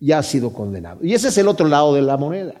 [0.00, 1.00] ya ha sido condenado.
[1.02, 2.60] Y ese es el otro lado de la moneda.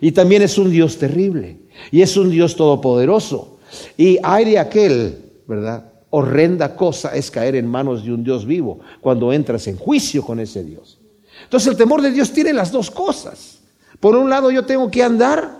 [0.00, 1.58] Y también es un Dios terrible.
[1.90, 3.57] Y es un Dios todopoderoso
[3.96, 5.92] y hay de aquel, ¿verdad?
[6.10, 10.40] Horrenda cosa es caer en manos de un Dios vivo cuando entras en juicio con
[10.40, 10.98] ese Dios.
[11.44, 13.58] Entonces el temor de Dios tiene las dos cosas.
[14.00, 15.58] Por un lado yo tengo que andar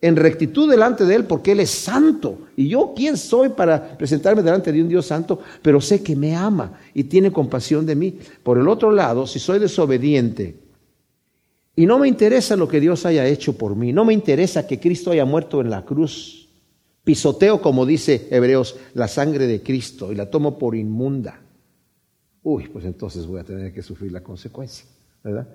[0.00, 2.38] en rectitud delante de Él porque Él es santo.
[2.56, 5.40] Y yo, ¿quién soy para presentarme delante de un Dios santo?
[5.62, 8.18] Pero sé que me ama y tiene compasión de mí.
[8.42, 10.56] Por el otro lado, si soy desobediente
[11.74, 14.78] y no me interesa lo que Dios haya hecho por mí, no me interesa que
[14.78, 16.43] Cristo haya muerto en la cruz,
[17.04, 21.40] Pisoteo, como dice Hebreos, la sangre de Cristo y la tomo por inmunda.
[22.42, 24.86] Uy, pues entonces voy a tener que sufrir la consecuencia,
[25.22, 25.46] ¿verdad?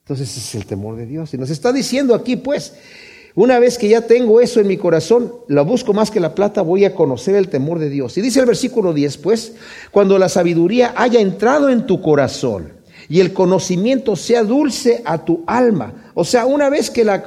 [0.00, 1.32] Entonces es el temor de Dios.
[1.32, 2.74] Y nos está diciendo aquí, pues,
[3.34, 6.60] una vez que ya tengo eso en mi corazón, la busco más que la plata,
[6.60, 8.18] voy a conocer el temor de Dios.
[8.18, 9.54] Y dice el versículo 10, pues,
[9.90, 12.72] cuando la sabiduría haya entrado en tu corazón
[13.08, 16.10] y el conocimiento sea dulce a tu alma.
[16.14, 17.24] O sea, una vez que la,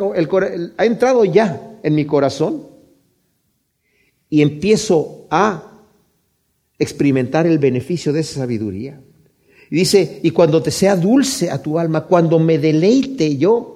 [0.78, 2.75] ha entrado ya en mi corazón,
[4.36, 5.64] y empiezo a
[6.78, 9.00] experimentar el beneficio de esa sabiduría.
[9.72, 13.76] Y dice, y cuando te sea dulce a tu alma, cuando me deleite yo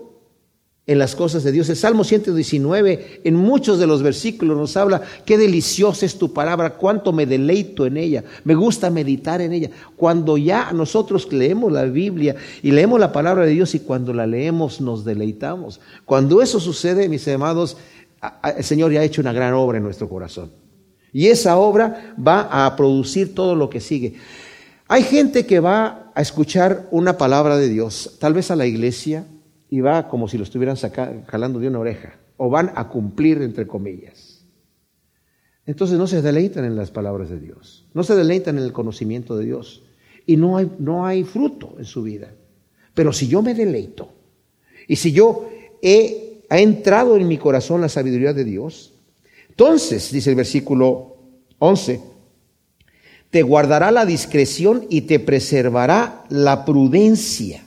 [0.86, 1.70] en las cosas de Dios.
[1.70, 6.78] El Salmo 119, en muchos de los versículos nos habla, qué deliciosa es tu palabra,
[6.78, 9.70] cuánto me deleito en ella, me gusta meditar en ella.
[9.96, 14.26] Cuando ya nosotros leemos la Biblia y leemos la palabra de Dios y cuando la
[14.28, 15.80] leemos nos deleitamos.
[16.04, 17.78] Cuando eso sucede, mis amados,
[18.56, 20.52] el Señor ya ha hecho una gran obra en nuestro corazón.
[21.12, 24.16] Y esa obra va a producir todo lo que sigue.
[24.88, 29.26] Hay gente que va a escuchar una palabra de Dios, tal vez a la iglesia,
[29.70, 30.78] y va como si lo estuvieran
[31.28, 34.46] jalando de una oreja, o van a cumplir, entre comillas.
[35.66, 39.38] Entonces no se deleitan en las palabras de Dios, no se deleitan en el conocimiento
[39.38, 39.84] de Dios,
[40.26, 42.34] y no hay, no hay fruto en su vida.
[42.96, 44.12] Pero si yo me deleito,
[44.88, 45.48] y si yo
[45.82, 48.94] he ha entrado en mi corazón la sabiduría de Dios,
[49.60, 51.18] entonces, dice el versículo
[51.58, 52.00] 11,
[53.30, 57.66] te guardará la discreción y te preservará la prudencia.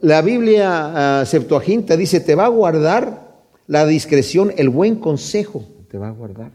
[0.00, 3.36] La Biblia uh, Septuaginta dice, te va a guardar
[3.66, 6.52] la discreción, el buen consejo, te va a guardar.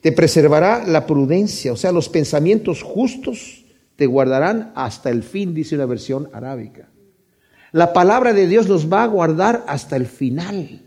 [0.00, 3.64] Te preservará la prudencia, o sea, los pensamientos justos
[3.96, 6.88] te guardarán hasta el fin, dice una versión arábica.
[7.74, 10.80] La palabra de Dios nos va a guardar hasta el final.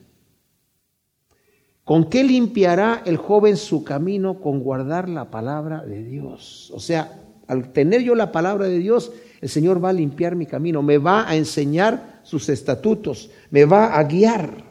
[1.84, 4.40] ¿Con qué limpiará el joven su camino?
[4.40, 6.72] Con guardar la palabra de Dios.
[6.74, 10.46] O sea, al tener yo la palabra de Dios, el Señor va a limpiar mi
[10.46, 14.64] camino, me va a enseñar sus estatutos, me va a guiar.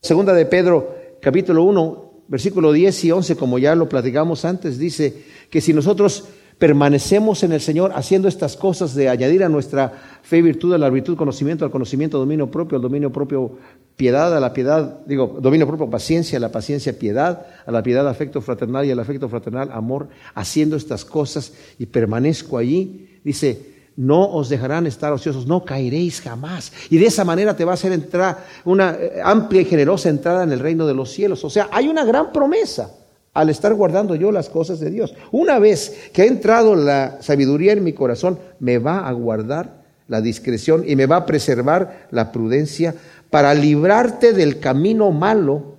[0.00, 5.22] Segunda de Pedro, capítulo 1, versículo 10 y 11, como ya lo platicamos antes, dice
[5.50, 9.92] que si nosotros permanecemos en el Señor haciendo estas cosas de añadir a nuestra
[10.22, 13.56] fe virtud, a la virtud conocimiento, al conocimiento dominio propio, al dominio propio
[13.96, 18.08] piedad, a la piedad, digo, dominio propio paciencia, a la paciencia piedad, a la piedad
[18.08, 24.28] afecto fraternal y al afecto fraternal amor, haciendo estas cosas y permanezco allí, dice, no
[24.30, 26.72] os dejarán estar ociosos, no caeréis jamás.
[26.90, 30.44] Y de esa manera te va a hacer entrar una eh, amplia y generosa entrada
[30.44, 31.44] en el reino de los cielos.
[31.44, 32.97] O sea, hay una gran promesa
[33.38, 35.14] al estar guardando yo las cosas de Dios.
[35.30, 40.20] Una vez que ha entrado la sabiduría en mi corazón, me va a guardar la
[40.20, 42.96] discreción y me va a preservar la prudencia
[43.30, 45.76] para librarte del camino malo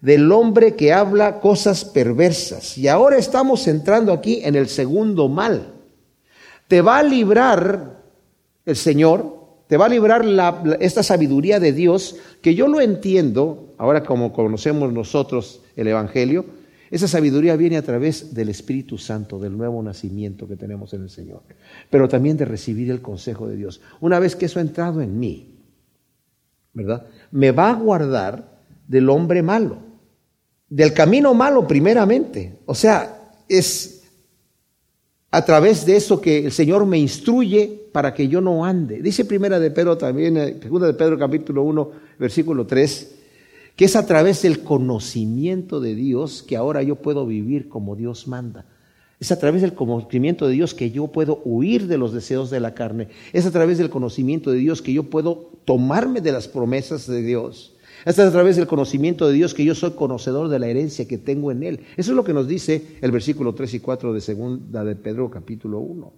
[0.00, 2.78] del hombre que habla cosas perversas.
[2.78, 5.72] Y ahora estamos entrando aquí en el segundo mal.
[6.68, 8.00] Te va a librar
[8.64, 10.24] el Señor, te va a librar
[10.78, 16.59] esta sabiduría de Dios, que yo lo entiendo, ahora como conocemos nosotros el Evangelio,
[16.90, 21.10] esa sabiduría viene a través del Espíritu Santo, del nuevo nacimiento que tenemos en el
[21.10, 21.42] Señor,
[21.88, 23.80] pero también de recibir el consejo de Dios.
[24.00, 25.54] Una vez que eso ha entrado en mí,
[26.72, 27.06] ¿verdad?
[27.30, 29.78] Me va a guardar del hombre malo,
[30.68, 32.58] del camino malo primeramente.
[32.66, 34.02] O sea, es
[35.30, 39.00] a través de eso que el Señor me instruye para que yo no ande.
[39.00, 43.19] Dice primera de Pedro también, eh, segunda de Pedro capítulo 1, versículo 3,
[43.76, 48.28] que es a través del conocimiento de Dios que ahora yo puedo vivir como Dios
[48.28, 48.66] manda.
[49.20, 52.58] Es a través del conocimiento de Dios que yo puedo huir de los deseos de
[52.58, 53.08] la carne.
[53.34, 57.22] Es a través del conocimiento de Dios que yo puedo tomarme de las promesas de
[57.22, 57.74] Dios.
[58.06, 61.18] Es a través del conocimiento de Dios que yo soy conocedor de la herencia que
[61.18, 61.80] tengo en Él.
[61.98, 65.30] Eso es lo que nos dice el versículo 3 y 4 de segunda de Pedro
[65.30, 66.12] capítulo 1,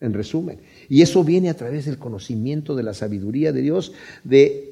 [0.00, 0.60] en resumen.
[0.90, 3.92] Y eso viene a través del conocimiento de la sabiduría de Dios,
[4.24, 4.71] de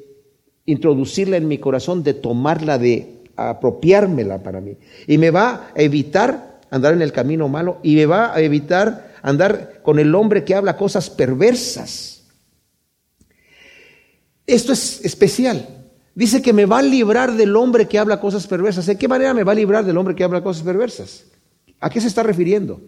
[0.66, 4.76] introducirla en mi corazón, de tomarla, de apropiármela para mí.
[5.06, 9.14] Y me va a evitar andar en el camino malo y me va a evitar
[9.22, 12.24] andar con el hombre que habla cosas perversas.
[14.46, 15.66] Esto es especial.
[16.14, 18.86] Dice que me va a librar del hombre que habla cosas perversas.
[18.86, 21.24] ¿De qué manera me va a librar del hombre que habla cosas perversas?
[21.78, 22.80] ¿A qué se está refiriendo?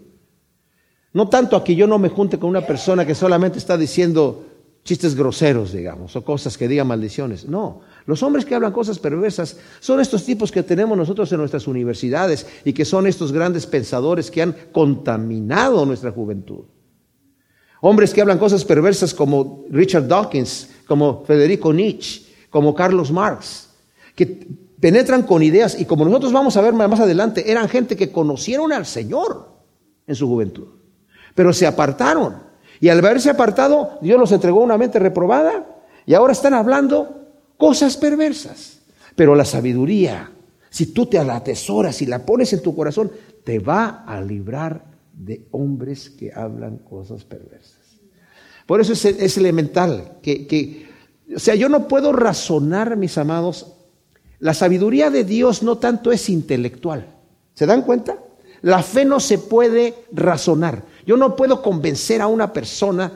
[1.13, 4.47] No tanto a que yo no me junte con una persona que solamente está diciendo
[4.85, 7.47] chistes groseros, digamos, o cosas que digan maldiciones.
[7.47, 11.67] No, los hombres que hablan cosas perversas son estos tipos que tenemos nosotros en nuestras
[11.69, 16.65] universidades y que son estos grandes pensadores que han contaminado nuestra juventud.
[17.81, 23.71] Hombres que hablan cosas perversas como Richard Dawkins, como Federico Nietzsche, como Carlos Marx,
[24.15, 24.47] que
[24.79, 28.73] penetran con ideas y como nosotros vamos a ver más adelante, eran gente que conocieron
[28.73, 29.49] al Señor
[30.07, 30.69] en su juventud,
[31.35, 32.52] pero se apartaron.
[32.83, 35.65] Y al haberse apartado, Dios los entregó una mente reprobada
[36.05, 38.81] y ahora están hablando cosas perversas.
[39.15, 40.33] Pero la sabiduría,
[40.69, 43.13] si tú te la atesoras y la pones en tu corazón,
[43.45, 47.79] te va a librar de hombres que hablan cosas perversas.
[48.67, 50.89] Por eso es, elemental que, que
[51.37, 53.75] o sea, yo no puedo razonar, mis amados.
[54.41, 57.07] La sabiduría de Dios no tanto es intelectual.
[57.55, 58.19] ¿Se dan cuenta?
[58.61, 60.91] La fe no se puede razonar.
[61.07, 63.13] Yo no puedo convencer a una persona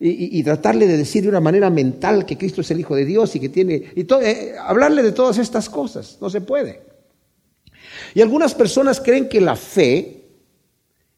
[0.00, 3.34] y, tratarle de decir de una manera mental que Cristo es el Hijo de Dios
[3.34, 3.92] y que tiene...
[3.96, 6.18] Y eh, hablarle de todas estas cosas.
[6.20, 6.82] No se puede.
[8.14, 10.24] Y algunas personas creen que la fe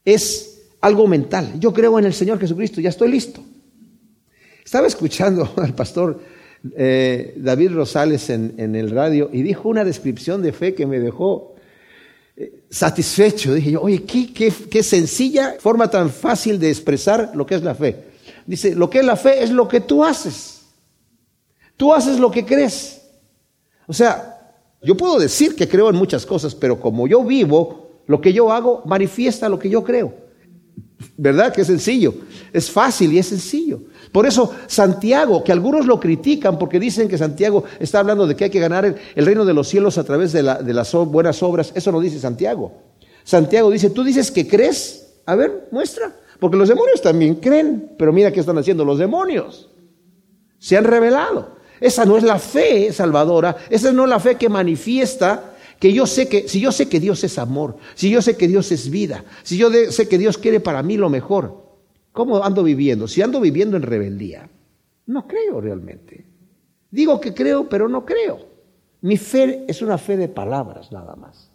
[0.05, 1.53] es algo mental.
[1.59, 3.43] Yo creo en el Señor Jesucristo, ya estoy listo.
[4.65, 6.21] Estaba escuchando al pastor
[6.77, 11.50] eh, David Rosales en, el radio y dijo una descripción de fe que me dejó
[12.71, 13.55] satisfecho.
[13.55, 14.33] Dije yo, oye, qué,
[14.71, 18.11] qué sencilla forma tan fácil de expresar lo que es la fe.
[18.47, 20.63] Dice, lo que es la fe es lo que tú haces.
[21.77, 23.01] Tú haces lo que crees.
[23.87, 28.21] O sea, yo puedo decir que creo en muchas cosas, pero como yo vivo, lo
[28.21, 30.30] que yo hago manifiesta lo que yo creo.
[31.17, 31.53] ¿Verdad?
[31.53, 32.15] Que es sencillo.
[32.53, 33.81] Es fácil y es sencillo.
[34.13, 38.45] Por eso Santiago, que algunos lo critican porque dicen que Santiago está hablando de que
[38.45, 41.73] hay que ganar el, reino de los cielos a través de, de las buenas obras,
[41.75, 42.73] eso no dice Santiago.
[43.25, 48.13] Santiago dice, tú dices que crees, a ver, muestra, porque los demonios también creen, pero
[48.13, 49.71] mira qué están haciendo los demonios.
[50.59, 51.61] Se han revelado.
[51.81, 55.50] Esa no es la fe salvadora, esa no es la fe que manifiesta
[55.81, 58.47] que yo sé que, si yo sé que Dios es amor, si yo sé que
[58.47, 61.71] Dios es vida, si yo sé que Dios quiere para mí lo mejor,
[62.13, 63.07] ¿Cómo ando viviendo?
[63.07, 64.49] Si ando viviendo en rebeldía,
[65.07, 66.27] no creo realmente.
[66.91, 68.49] Digo que creo, pero no creo.
[69.03, 71.51] Mi fe es una fe de palabras nada más.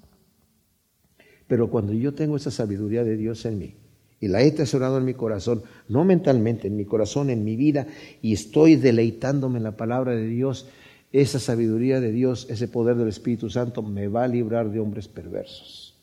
[1.48, 3.76] Pero cuando yo tengo esa sabiduría de Dios en mí
[4.20, 7.86] y la he tesorado en mi corazón, no mentalmente, en mi corazón, en mi vida,
[8.22, 10.68] y estoy deleitándome en la palabra de Dios,
[11.12, 15.08] esa sabiduría de Dios, ese poder del Espíritu Santo me va a librar de hombres
[15.08, 15.98] perversos,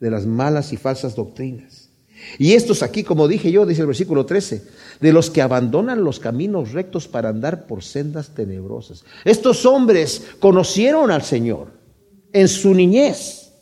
[0.00, 1.90] de las malas y falsas doctrinas
[2.38, 4.64] y estos aquí, como dije yo, dice el versículo 13,
[5.00, 9.04] de los que abandonan los caminos rectos para andar por sendas tenebrosas.
[9.24, 11.68] Estos hombres conocieron al Señor
[12.32, 13.52] en su niñez,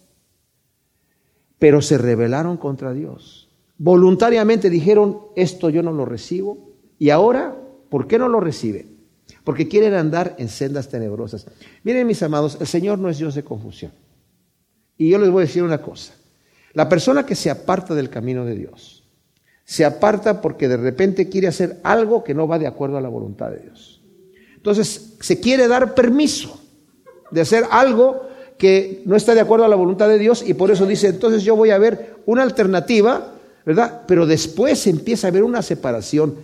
[1.58, 3.48] pero se rebelaron contra Dios.
[3.78, 6.72] Voluntariamente dijeron, esto yo no lo recibo.
[6.98, 7.56] Y ahora,
[7.88, 8.97] ¿por qué no lo reciben?
[9.48, 11.46] Porque quieren andar en sendas tenebrosas.
[11.82, 13.92] Miren mis amados, el Señor no es Dios de confusión.
[14.98, 16.12] Y yo les voy a decir una cosa.
[16.74, 19.04] La persona que se aparta del camino de Dios,
[19.64, 23.08] se aparta porque de repente quiere hacer algo que no va de acuerdo a la
[23.08, 24.02] voluntad de Dios.
[24.54, 26.60] Entonces, se quiere dar permiso
[27.30, 30.70] de hacer algo que no está de acuerdo a la voluntad de Dios y por
[30.70, 33.32] eso dice, entonces yo voy a ver una alternativa,
[33.64, 34.02] ¿verdad?
[34.06, 36.36] Pero después empieza a haber una separación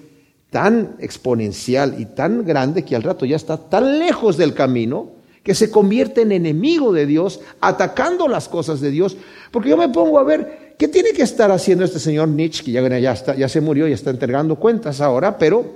[0.54, 5.10] tan exponencial y tan grande que al rato ya está tan lejos del camino
[5.42, 9.16] que se convierte en enemigo de Dios, atacando las cosas de Dios.
[9.50, 12.70] Porque yo me pongo a ver, ¿qué tiene que estar haciendo este señor Nietzsche, que
[12.70, 15.66] ya, se murió y está entregando cuentas ahora, pero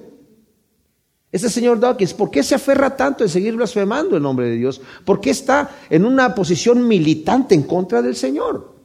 [1.32, 4.80] este señor Dawkins, ¿por qué se aferra tanto en seguir blasfemando el nombre de Dios?
[5.04, 8.76] ¿Por qué está en una posición militante en contra del Señor?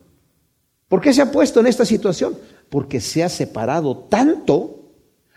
[0.88, 2.36] ¿Por qué se ha puesto en esta situación?
[2.72, 4.83] Porque se ha separado tanto,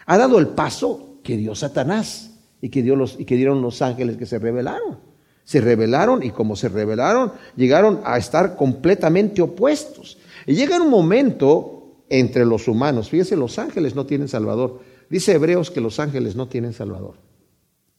[0.07, 2.31] ha dado el paso que dio Satanás
[2.61, 4.99] y que, los, y que dieron los ángeles que se rebelaron.
[5.45, 10.19] Se rebelaron y como se rebelaron, llegaron a estar completamente opuestos.
[10.47, 14.81] Y llega un momento entre los humanos, fíjese, los ángeles no tienen Salvador.
[15.11, 17.15] Dice Hebreos que los ángeles no tienen Salvador.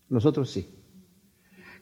[0.09, 0.69] Nosotros sí.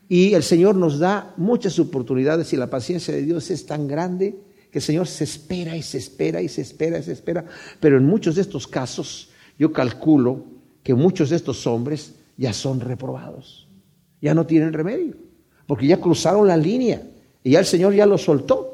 [0.08, 4.36] Y el Señor nos da muchas oportunidades y la paciencia de Dios es tan grande
[4.72, 7.46] que el Señor se espera y se espera y se espera y se espera.
[7.80, 10.43] Pero en muchos de estos casos yo calculo
[10.84, 13.68] que muchos de estos hombres ya son reprobados,
[14.22, 15.16] ya no tienen remedio,
[15.68, 17.01] porque ya cruzaron la línea
[17.43, 18.72] y ya el Señor ya los soltó.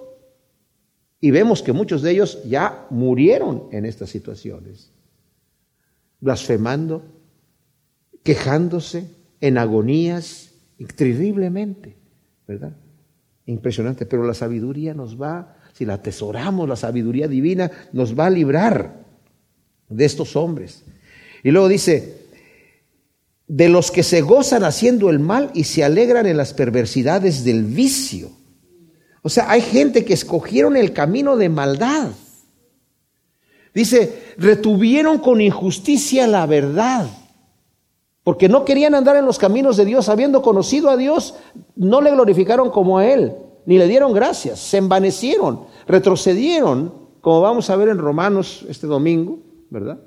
[1.19, 4.91] Y vemos que muchos de ellos ya murieron en estas situaciones,
[6.19, 7.03] blasfemando,
[8.23, 9.07] quejándose,
[9.39, 10.51] en agonías,
[10.95, 11.95] terriblemente,
[12.47, 12.75] ¿verdad?
[13.45, 18.29] Impresionante, pero la sabiduría nos va, si la atesoramos, la sabiduría divina nos va a
[18.32, 19.01] librar
[19.91, 20.83] de estos hombres.
[21.43, 22.21] Y luego dice,
[23.47, 27.65] de los que se gozan haciendo el mal y se alegran en las perversidades del
[27.65, 28.29] vicio.
[29.23, 32.11] O sea, hay gente que escogieron el camino de maldad.
[33.73, 37.07] Dice, retuvieron con injusticia la verdad,
[38.23, 41.35] porque no querían andar en los caminos de Dios, habiendo conocido a Dios,
[41.75, 43.33] no le glorificaron como a Él,
[43.65, 49.39] ni le dieron gracias, se envanecieron, retrocedieron, como vamos a ver en Romanos este domingo,
[49.72, 49.99] ¿verdad?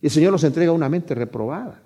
[0.00, 1.82] Y el Señor nos entrega una mente reprobada.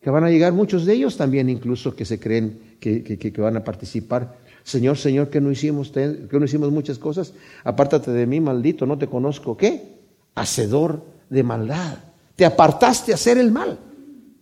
[0.00, 3.56] Que van a llegar muchos de ellos también, incluso que se creen que, que, van
[3.56, 4.38] a participar.
[4.62, 7.34] Señor, Señor, que no hicimos, que no hicimos muchas cosas.
[7.64, 9.56] Apártate de mí, maldito, no te conozco.
[9.56, 9.98] ¿Qué?
[10.34, 11.98] Hacedor de maldad.
[12.36, 13.78] Te apartaste a hacer el mal.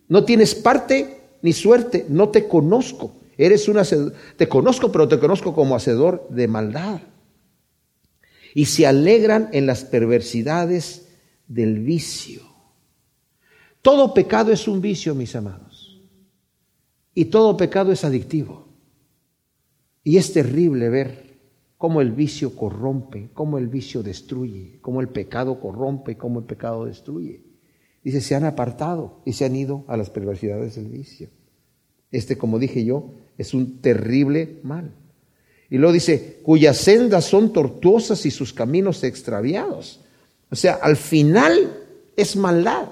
[0.07, 2.05] No tienes parte ni suerte.
[2.09, 3.13] No te conozco.
[3.37, 4.13] Eres un hacedor.
[4.37, 7.01] Te conozco, pero te conozco como hacedor de maldad.
[8.53, 11.07] Y se alegran en las perversidades
[11.47, 12.41] del vicio.
[13.81, 16.01] Todo pecado es un vicio, mis amados.
[17.13, 18.67] Y todo pecado es adictivo.
[20.03, 21.31] Y es terrible ver
[21.77, 26.85] cómo el vicio corrompe, cómo el vicio destruye, cómo el pecado corrompe, cómo el pecado
[26.85, 27.43] destruye.
[28.03, 31.29] Dice, se han apartado y se han ido a las perversidades del vicio.
[32.11, 34.93] Este, como dije yo, es un terrible mal.
[35.71, 40.01] Y luego dice, cuyas sendas son tortuosas y sus caminos extraviados.
[40.51, 41.71] O sea, al final
[42.15, 42.89] es maldad.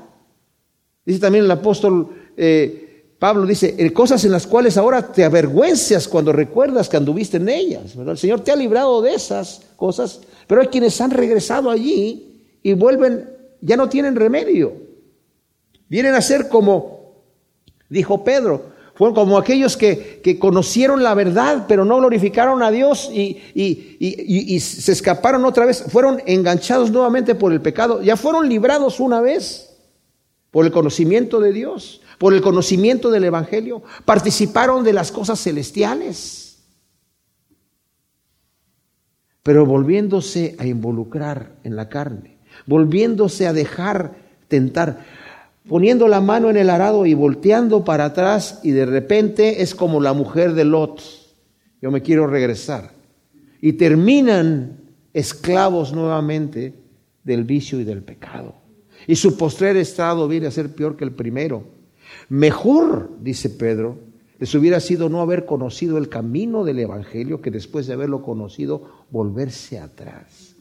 [1.06, 6.08] Dice también el apóstol eh, Pablo, dice, eh, cosas en las cuales ahora te avergüenzas
[6.08, 7.98] cuando recuerdas que anduviste en ellas.
[7.98, 12.74] El Señor te ha librado de esas cosas, pero hay quienes han regresado allí y
[12.74, 14.72] vuelven, ya no tienen remedio.
[15.90, 17.26] Vienen a ser como,
[17.90, 18.68] dijo Pedro,
[19.00, 24.92] fueron como aquellos que, conocieron la verdad, pero no glorificaron a Dios y, y, se
[24.92, 25.86] escaparon otra vez.
[25.88, 28.02] Fueron enganchados nuevamente por el pecado.
[28.02, 29.74] Ya fueron librados una vez
[30.52, 33.84] por el conocimiento de Dios, por el conocimiento del Evangelio.
[34.04, 36.60] Participaron de las cosas celestiales.
[39.44, 44.16] Pero volviéndose a involucrar en la carne, volviéndose a dejar
[44.50, 45.06] tentar
[45.70, 50.02] poniendo la mano en el arado y volteando para atrás y de repente es como
[50.02, 51.00] la mujer de Lot.
[51.80, 52.92] Yo me quiero regresar.
[53.62, 54.82] Y terminan
[55.14, 56.74] esclavos nuevamente
[57.24, 58.56] del vicio y del pecado.
[59.06, 61.64] Y su postrer estado viene a ser peor que el primero.
[62.30, 64.00] Mejor, dice Pedro,
[64.40, 69.06] les hubiera sido no haber conocido el camino del Evangelio que después de haberlo conocido
[69.12, 70.56] volverse atrás.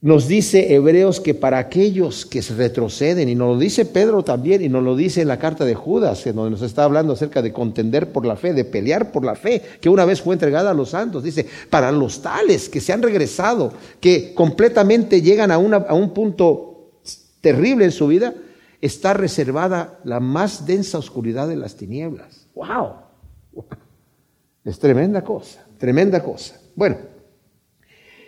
[0.00, 4.62] Nos dice Hebreos que para aquellos que se retroceden, y nos lo dice Pedro también,
[4.62, 7.42] y nos lo dice en la carta de Judas, en donde nos está hablando acerca
[7.42, 10.70] de contender por la fe, de pelear por la fe, que una vez fue entregada
[10.70, 11.24] a los santos.
[11.24, 16.92] Dice, para los tales que se han regresado, que completamente llegan a, a un punto
[17.40, 18.34] terrible en su vida,
[18.80, 22.46] está reservada la más densa oscuridad de las tinieblas.
[22.54, 22.92] ¡Wow!
[24.64, 26.60] Es tremenda cosa, tremenda cosa.
[26.76, 26.98] Bueno,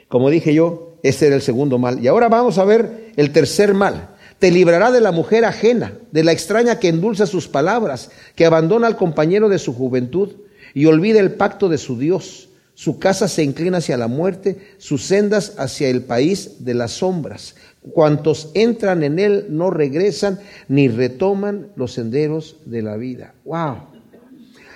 [0.09, 2.03] como dije yo, ese era el segundo mal.
[2.03, 4.11] Y ahora vamos a ver el tercer mal.
[4.39, 8.87] Te librará de la mujer ajena, de la extraña que endulza sus palabras, que abandona
[8.87, 10.31] al compañero de su juventud
[10.73, 12.49] y olvida el pacto de su Dios.
[12.75, 17.55] Su casa se inclina hacia la muerte, sus sendas hacia el país de las sombras.
[17.93, 23.35] Cuantos entran en él no regresan ni retoman los senderos de la vida.
[23.45, 23.77] ¡Wow!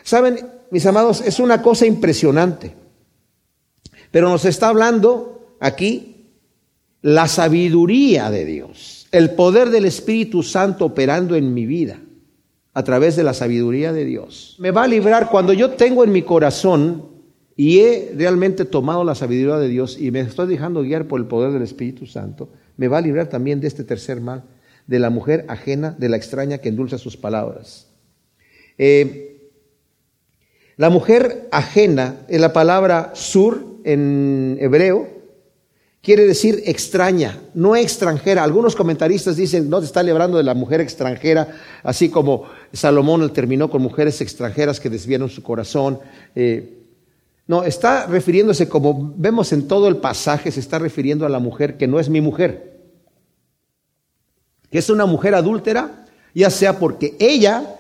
[0.03, 0.39] Saben,
[0.71, 2.75] mis amados, es una cosa impresionante.
[4.11, 6.14] Pero nos está hablando aquí
[7.05, 12.01] la sabiduría de Dios, el poder del Espíritu Santo operando en mi vida
[12.73, 14.57] a través de la sabiduría de Dios.
[14.59, 17.05] Me va a librar cuando yo tengo en mi corazón
[17.57, 21.27] y he realmente tomado la sabiduría de Dios y me estoy dejando guiar por el
[21.27, 22.49] poder del Espíritu Santo,
[22.79, 24.45] me va a librar también de este tercer mal,
[24.87, 27.87] de la mujer ajena, de la extraña que endulza sus palabras.
[28.79, 29.51] Eh,
[30.79, 35.14] la mujer ajena es la palabra sur en hebreo,
[36.05, 38.45] quiere decir extraña, no extranjera.
[38.45, 42.45] Algunos comentaristas dicen, no te está hablando de la mujer extranjera, así como
[42.75, 45.99] Salomón terminó con mujeres extranjeras que desviaron su corazón.
[46.37, 46.83] Eh,
[47.47, 51.79] no, está refiriéndose, como vemos en todo el pasaje, se está refiriendo a la mujer
[51.79, 52.83] que no es mi mujer,
[54.71, 57.77] que es una mujer adúltera, ya sea porque ella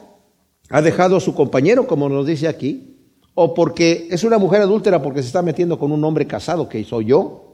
[0.70, 2.96] ha dejado a su compañero, como nos dice aquí,
[3.34, 6.82] o porque es una mujer adúltera porque se está metiendo con un hombre casado, que
[6.84, 7.53] soy yo,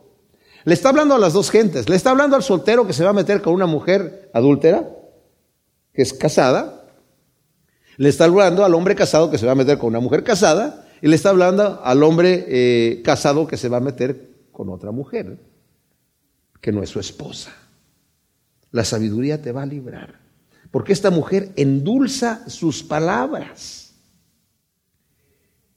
[0.64, 1.88] le está hablando a las dos gentes.
[1.88, 4.88] Le está hablando al soltero que se va a meter con una mujer adúltera,
[5.92, 6.84] que es casada.
[7.96, 10.86] Le está hablando al hombre casado que se va a meter con una mujer casada.
[11.02, 14.90] Y le está hablando al hombre eh, casado que se va a meter con otra
[14.90, 15.38] mujer,
[16.60, 17.52] que no es su esposa.
[18.70, 20.20] La sabiduría te va a librar.
[20.70, 23.94] Porque esta mujer endulza sus palabras.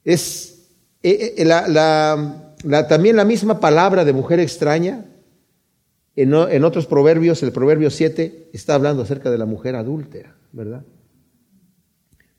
[0.03, 0.67] Es
[1.01, 2.42] eh, eh, la, la
[2.87, 5.05] también la misma palabra de mujer extraña,
[6.15, 10.83] en, en, otros proverbios, el proverbio 7 está hablando acerca de la mujer adúltera, ¿verdad?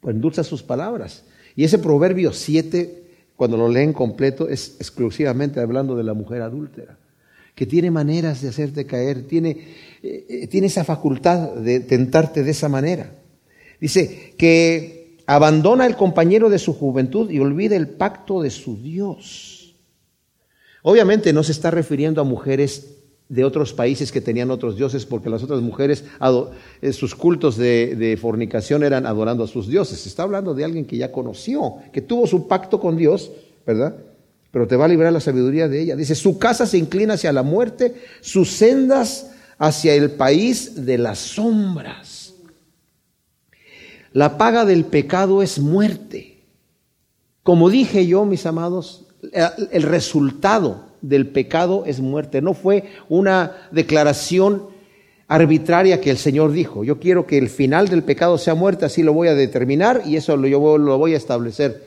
[0.01, 1.25] Pues endulza sus palabras.
[1.57, 3.05] Y ese proverbio 7,
[3.37, 6.99] cuando lo leen completo, es exclusivamente hablando de la mujer adúltera,
[7.55, 9.51] que tiene maneras de hacerte caer, tiene,
[10.03, 13.13] eh, eh, tiene esa facultad de tentarte de esa manera.
[13.81, 19.64] Dice que abandona el compañero de su juventud y olvida el pacto de su Dios.
[20.87, 22.99] Obviamente no se está refiriendo a mujeres
[23.31, 26.05] de otros países que tenían otros dioses, porque las otras mujeres,
[26.83, 30.01] eh, sus cultos de, fornicación eran adorando a sus dioses.
[30.01, 33.31] Se está hablando de alguien que ya conoció, que tuvo su pacto con Dios,
[33.67, 33.97] ¿verdad?
[34.51, 35.97] Pero te va a librar la sabiduría de ella.
[35.97, 41.19] Dice, su casa se inclina hacia la muerte, sus sendas hacia el país de las
[41.19, 42.35] sombras.
[44.13, 46.45] La paga del pecado es muerte.
[47.43, 52.43] Como dije yo, mis amados, el resultado del pecado es muerte.
[52.43, 54.69] No fue una declaración
[55.29, 56.85] arbitraria que el Señor dijo.
[56.85, 60.17] Yo quiero que el final del pecado sea muerte, así lo voy a determinar y
[60.17, 61.85] eso lo, yo lo voy a establecer.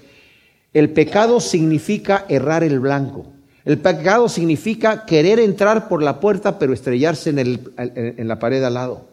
[0.73, 3.25] El pecado significa errar el blanco.
[3.65, 8.63] El pecado significa querer entrar por la puerta pero estrellarse en, el, en la pared
[8.63, 9.05] al lado.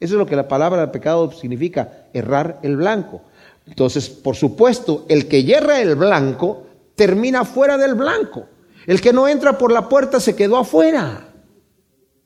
[0.00, 3.20] Eso es lo que la palabra pecado significa, errar el blanco.
[3.66, 6.66] Entonces, por supuesto, el que yerra el blanco
[7.00, 8.44] termina fuera del blanco.
[8.86, 11.32] El que no entra por la puerta se quedó afuera.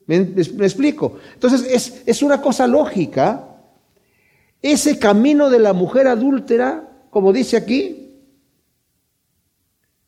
[0.09, 1.19] ¿Me, explico?
[1.33, 3.51] Entonces es, es una cosa lógica.
[4.61, 8.19] Ese camino de la mujer adúltera, como dice aquí,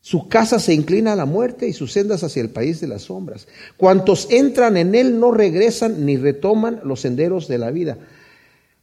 [0.01, 3.03] su casa se inclina a la muerte y sus sendas hacia el país de las
[3.03, 3.47] sombras.
[3.77, 7.97] Cuantos entran en él no regresan ni retoman los senderos de la vida.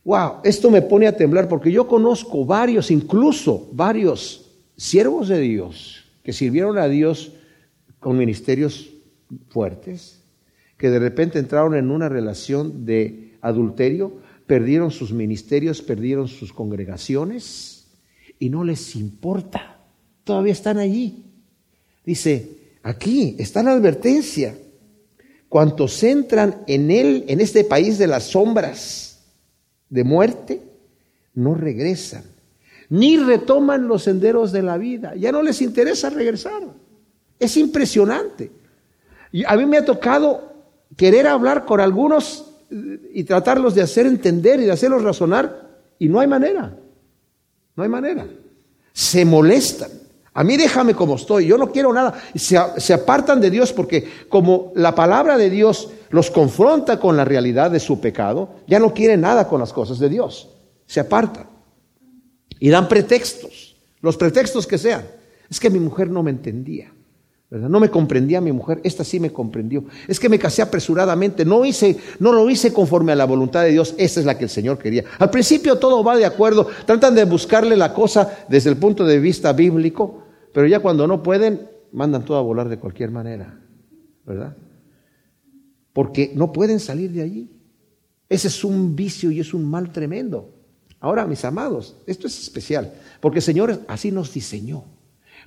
[0.02, 4.43] Wow, esto me pone a temblar porque yo conozco varios, incluso varios
[4.76, 7.32] siervos de Dios que sirvieron a Dios
[8.00, 8.90] con ministerios
[9.48, 10.22] fuertes,
[10.76, 17.86] que de repente entraron en una relación de adulterio, perdieron sus ministerios, perdieron sus congregaciones
[18.38, 19.78] y no les importa.
[20.24, 21.24] Todavía están allí.
[22.04, 24.58] Dice, aquí está la advertencia.
[25.48, 29.24] Cuantos entran en él, en este país de las sombras
[29.88, 30.60] de muerte,
[31.34, 32.33] no regresan
[32.88, 35.14] ni retoman los senderos de la vida.
[35.16, 36.62] Ya no les interesa regresar.
[37.38, 38.52] Es impresionante.
[39.32, 40.52] Y a mí me ha tocado
[40.96, 42.52] querer hablar con algunos
[43.12, 46.76] y tratarlos de hacer entender y de hacerlos razonar y no hay manera.
[47.76, 48.26] No hay manera.
[48.92, 49.90] Se molestan.
[50.36, 52.14] A mí déjame como estoy, yo no quiero nada.
[52.34, 57.24] Se, se, apartan de Dios porque como la palabra de Dios los confronta con la
[57.24, 60.48] realidad de su pecado, ya no quieren nada con las cosas de Dios.
[60.86, 61.53] Se apartan.
[62.64, 65.04] Y dan pretextos, los pretextos que sean.
[65.50, 66.94] Es que mi mujer no me entendía.
[67.50, 67.68] ¿verdad?
[67.68, 69.84] No me comprendía mi mujer, esta sí me comprendió.
[70.08, 73.72] Es que me casé apresuradamente, no hice, no lo hice conforme a la voluntad de
[73.72, 75.04] Dios, esa es la que el Señor quería.
[75.18, 79.18] Al principio todo va de acuerdo, tratan de buscarle la cosa desde el punto de
[79.20, 83.60] vista bíblico, pero ya cuando no pueden, mandan todo a volar de cualquier manera,
[84.24, 84.56] ¿verdad?
[85.92, 87.50] Porque no pueden salir de allí.
[88.26, 90.63] Ese es un vicio y es un mal tremendo.
[91.04, 94.84] Ahora, mis amados, esto es especial, porque el Señor así nos diseñó,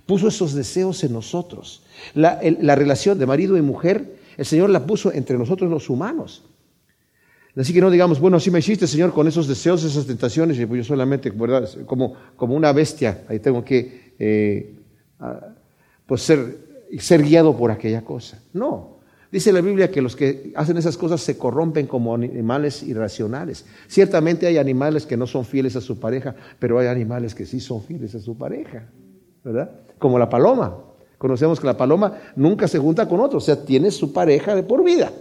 [0.05, 1.81] puso esos deseos en nosotros.
[2.13, 2.37] La,
[2.75, 6.43] relación de marido y mujer, el Señor la puso entre nosotros los humanos.
[7.55, 10.67] Así que no digamos, bueno, así me hiciste, Señor, con esos deseos, esas tentaciones, y
[10.67, 11.67] pues yo solamente, ¿verdad?
[11.87, 14.75] Como, como una bestia, ahí tengo que eh,
[16.05, 18.43] pues ser, ser guiado por aquella cosa.
[18.53, 18.96] No,
[19.31, 23.65] Dice la Biblia que los que hacen esas cosas se corrompen como animales irracionales.
[23.87, 27.59] Ciertamente hay animales que no son fieles a su pareja, pero hay animales que sí
[27.59, 28.89] son fieles a su pareja,
[29.43, 29.71] ¿verdad?
[29.99, 30.77] Como la paloma.
[31.17, 34.63] Conocemos que la paloma nunca se junta con otro, o sea, tiene su pareja de
[34.63, 35.11] por vida.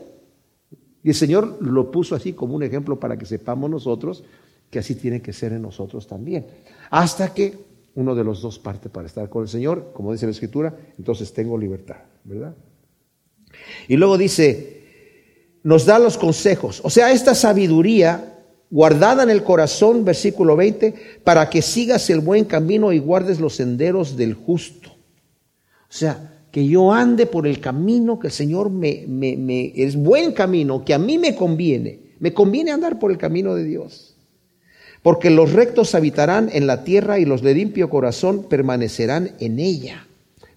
[1.02, 4.24] Y el Señor lo puso así como un ejemplo para que sepamos nosotros
[4.70, 6.46] que así tiene que ser en nosotros también.
[6.90, 7.56] Hasta que
[7.94, 11.32] uno de los dos parte para estar con el Señor, como dice la Escritura, entonces
[11.32, 12.54] tengo libertad, ¿verdad?
[13.88, 14.82] Y luego dice,
[15.62, 18.32] nos da los consejos, o sea, esta sabiduría
[18.70, 20.94] guardada en el corazón, versículo 20,
[21.24, 24.90] para que sigas el buen camino y guardes los senderos del justo.
[24.90, 29.94] O sea, que yo ande por el camino que el Señor me, me, me, es
[29.94, 32.00] buen camino, que a mí me conviene.
[32.18, 34.16] Me conviene andar por el camino de Dios.
[35.02, 40.06] Porque los rectos habitarán en la tierra y los de limpio corazón permanecerán en ella.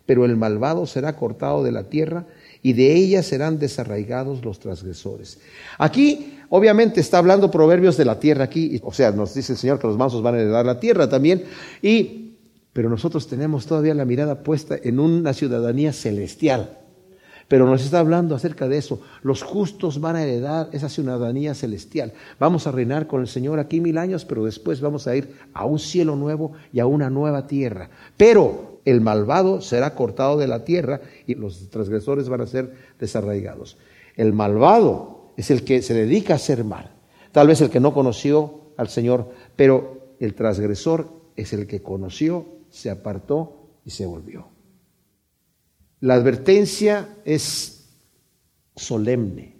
[0.05, 2.25] Pero el malvado será cortado de la tierra
[2.61, 5.39] y de ella serán desarraigados los transgresores.
[5.77, 9.79] Aquí obviamente está hablando proverbios de la tierra aquí, o sea, nos dice el Señor
[9.79, 11.43] que los mansos van a heredar la tierra también,
[11.81, 12.29] y
[12.73, 16.77] pero nosotros tenemos todavía la mirada puesta en una ciudadanía celestial.
[17.47, 19.01] Pero nos está hablando acerca de eso.
[19.23, 22.13] Los justos van a heredar esa ciudadanía celestial.
[22.39, 25.65] Vamos a reinar con el Señor aquí mil años, pero después vamos a ir a
[25.65, 27.89] un cielo nuevo y a una nueva tierra.
[28.15, 33.77] Pero el malvado será cortado de la tierra y los transgresores van a ser desarraigados.
[34.15, 36.91] El malvado es el que se dedica a hacer mal.
[37.31, 42.45] Tal vez el que no conoció al Señor, pero el transgresor es el que conoció,
[42.69, 44.47] se apartó y se volvió.
[46.01, 47.89] La advertencia es
[48.75, 49.57] solemne.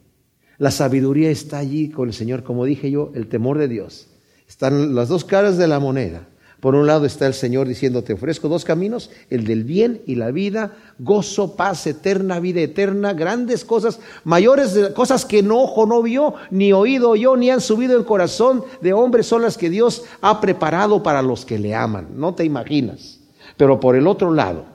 [0.58, 4.10] La sabiduría está allí con el Señor, como dije yo, el temor de Dios.
[4.48, 6.28] Están las dos caras de la moneda.
[6.60, 10.16] Por un lado está el Señor diciendo, te ofrezco dos caminos, el del bien y
[10.16, 16.02] la vida, gozo, paz eterna, vida eterna, grandes cosas, mayores cosas que no ojo no
[16.02, 20.04] vio, ni oído yo, ni han subido en corazón de hombre, son las que Dios
[20.20, 22.10] ha preparado para los que le aman.
[22.16, 23.22] No te imaginas.
[23.56, 24.66] Pero por el otro lado,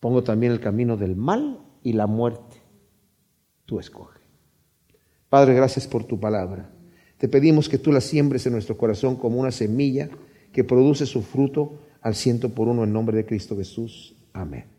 [0.00, 2.62] pongo también el camino del mal y la muerte.
[3.66, 4.20] Tú escoge.
[5.28, 6.71] Padre, gracias por tu palabra.
[7.22, 10.10] Te pedimos que tú la siembres en nuestro corazón como una semilla
[10.52, 14.16] que produce su fruto al ciento por uno en nombre de Cristo Jesús.
[14.32, 14.71] Amén.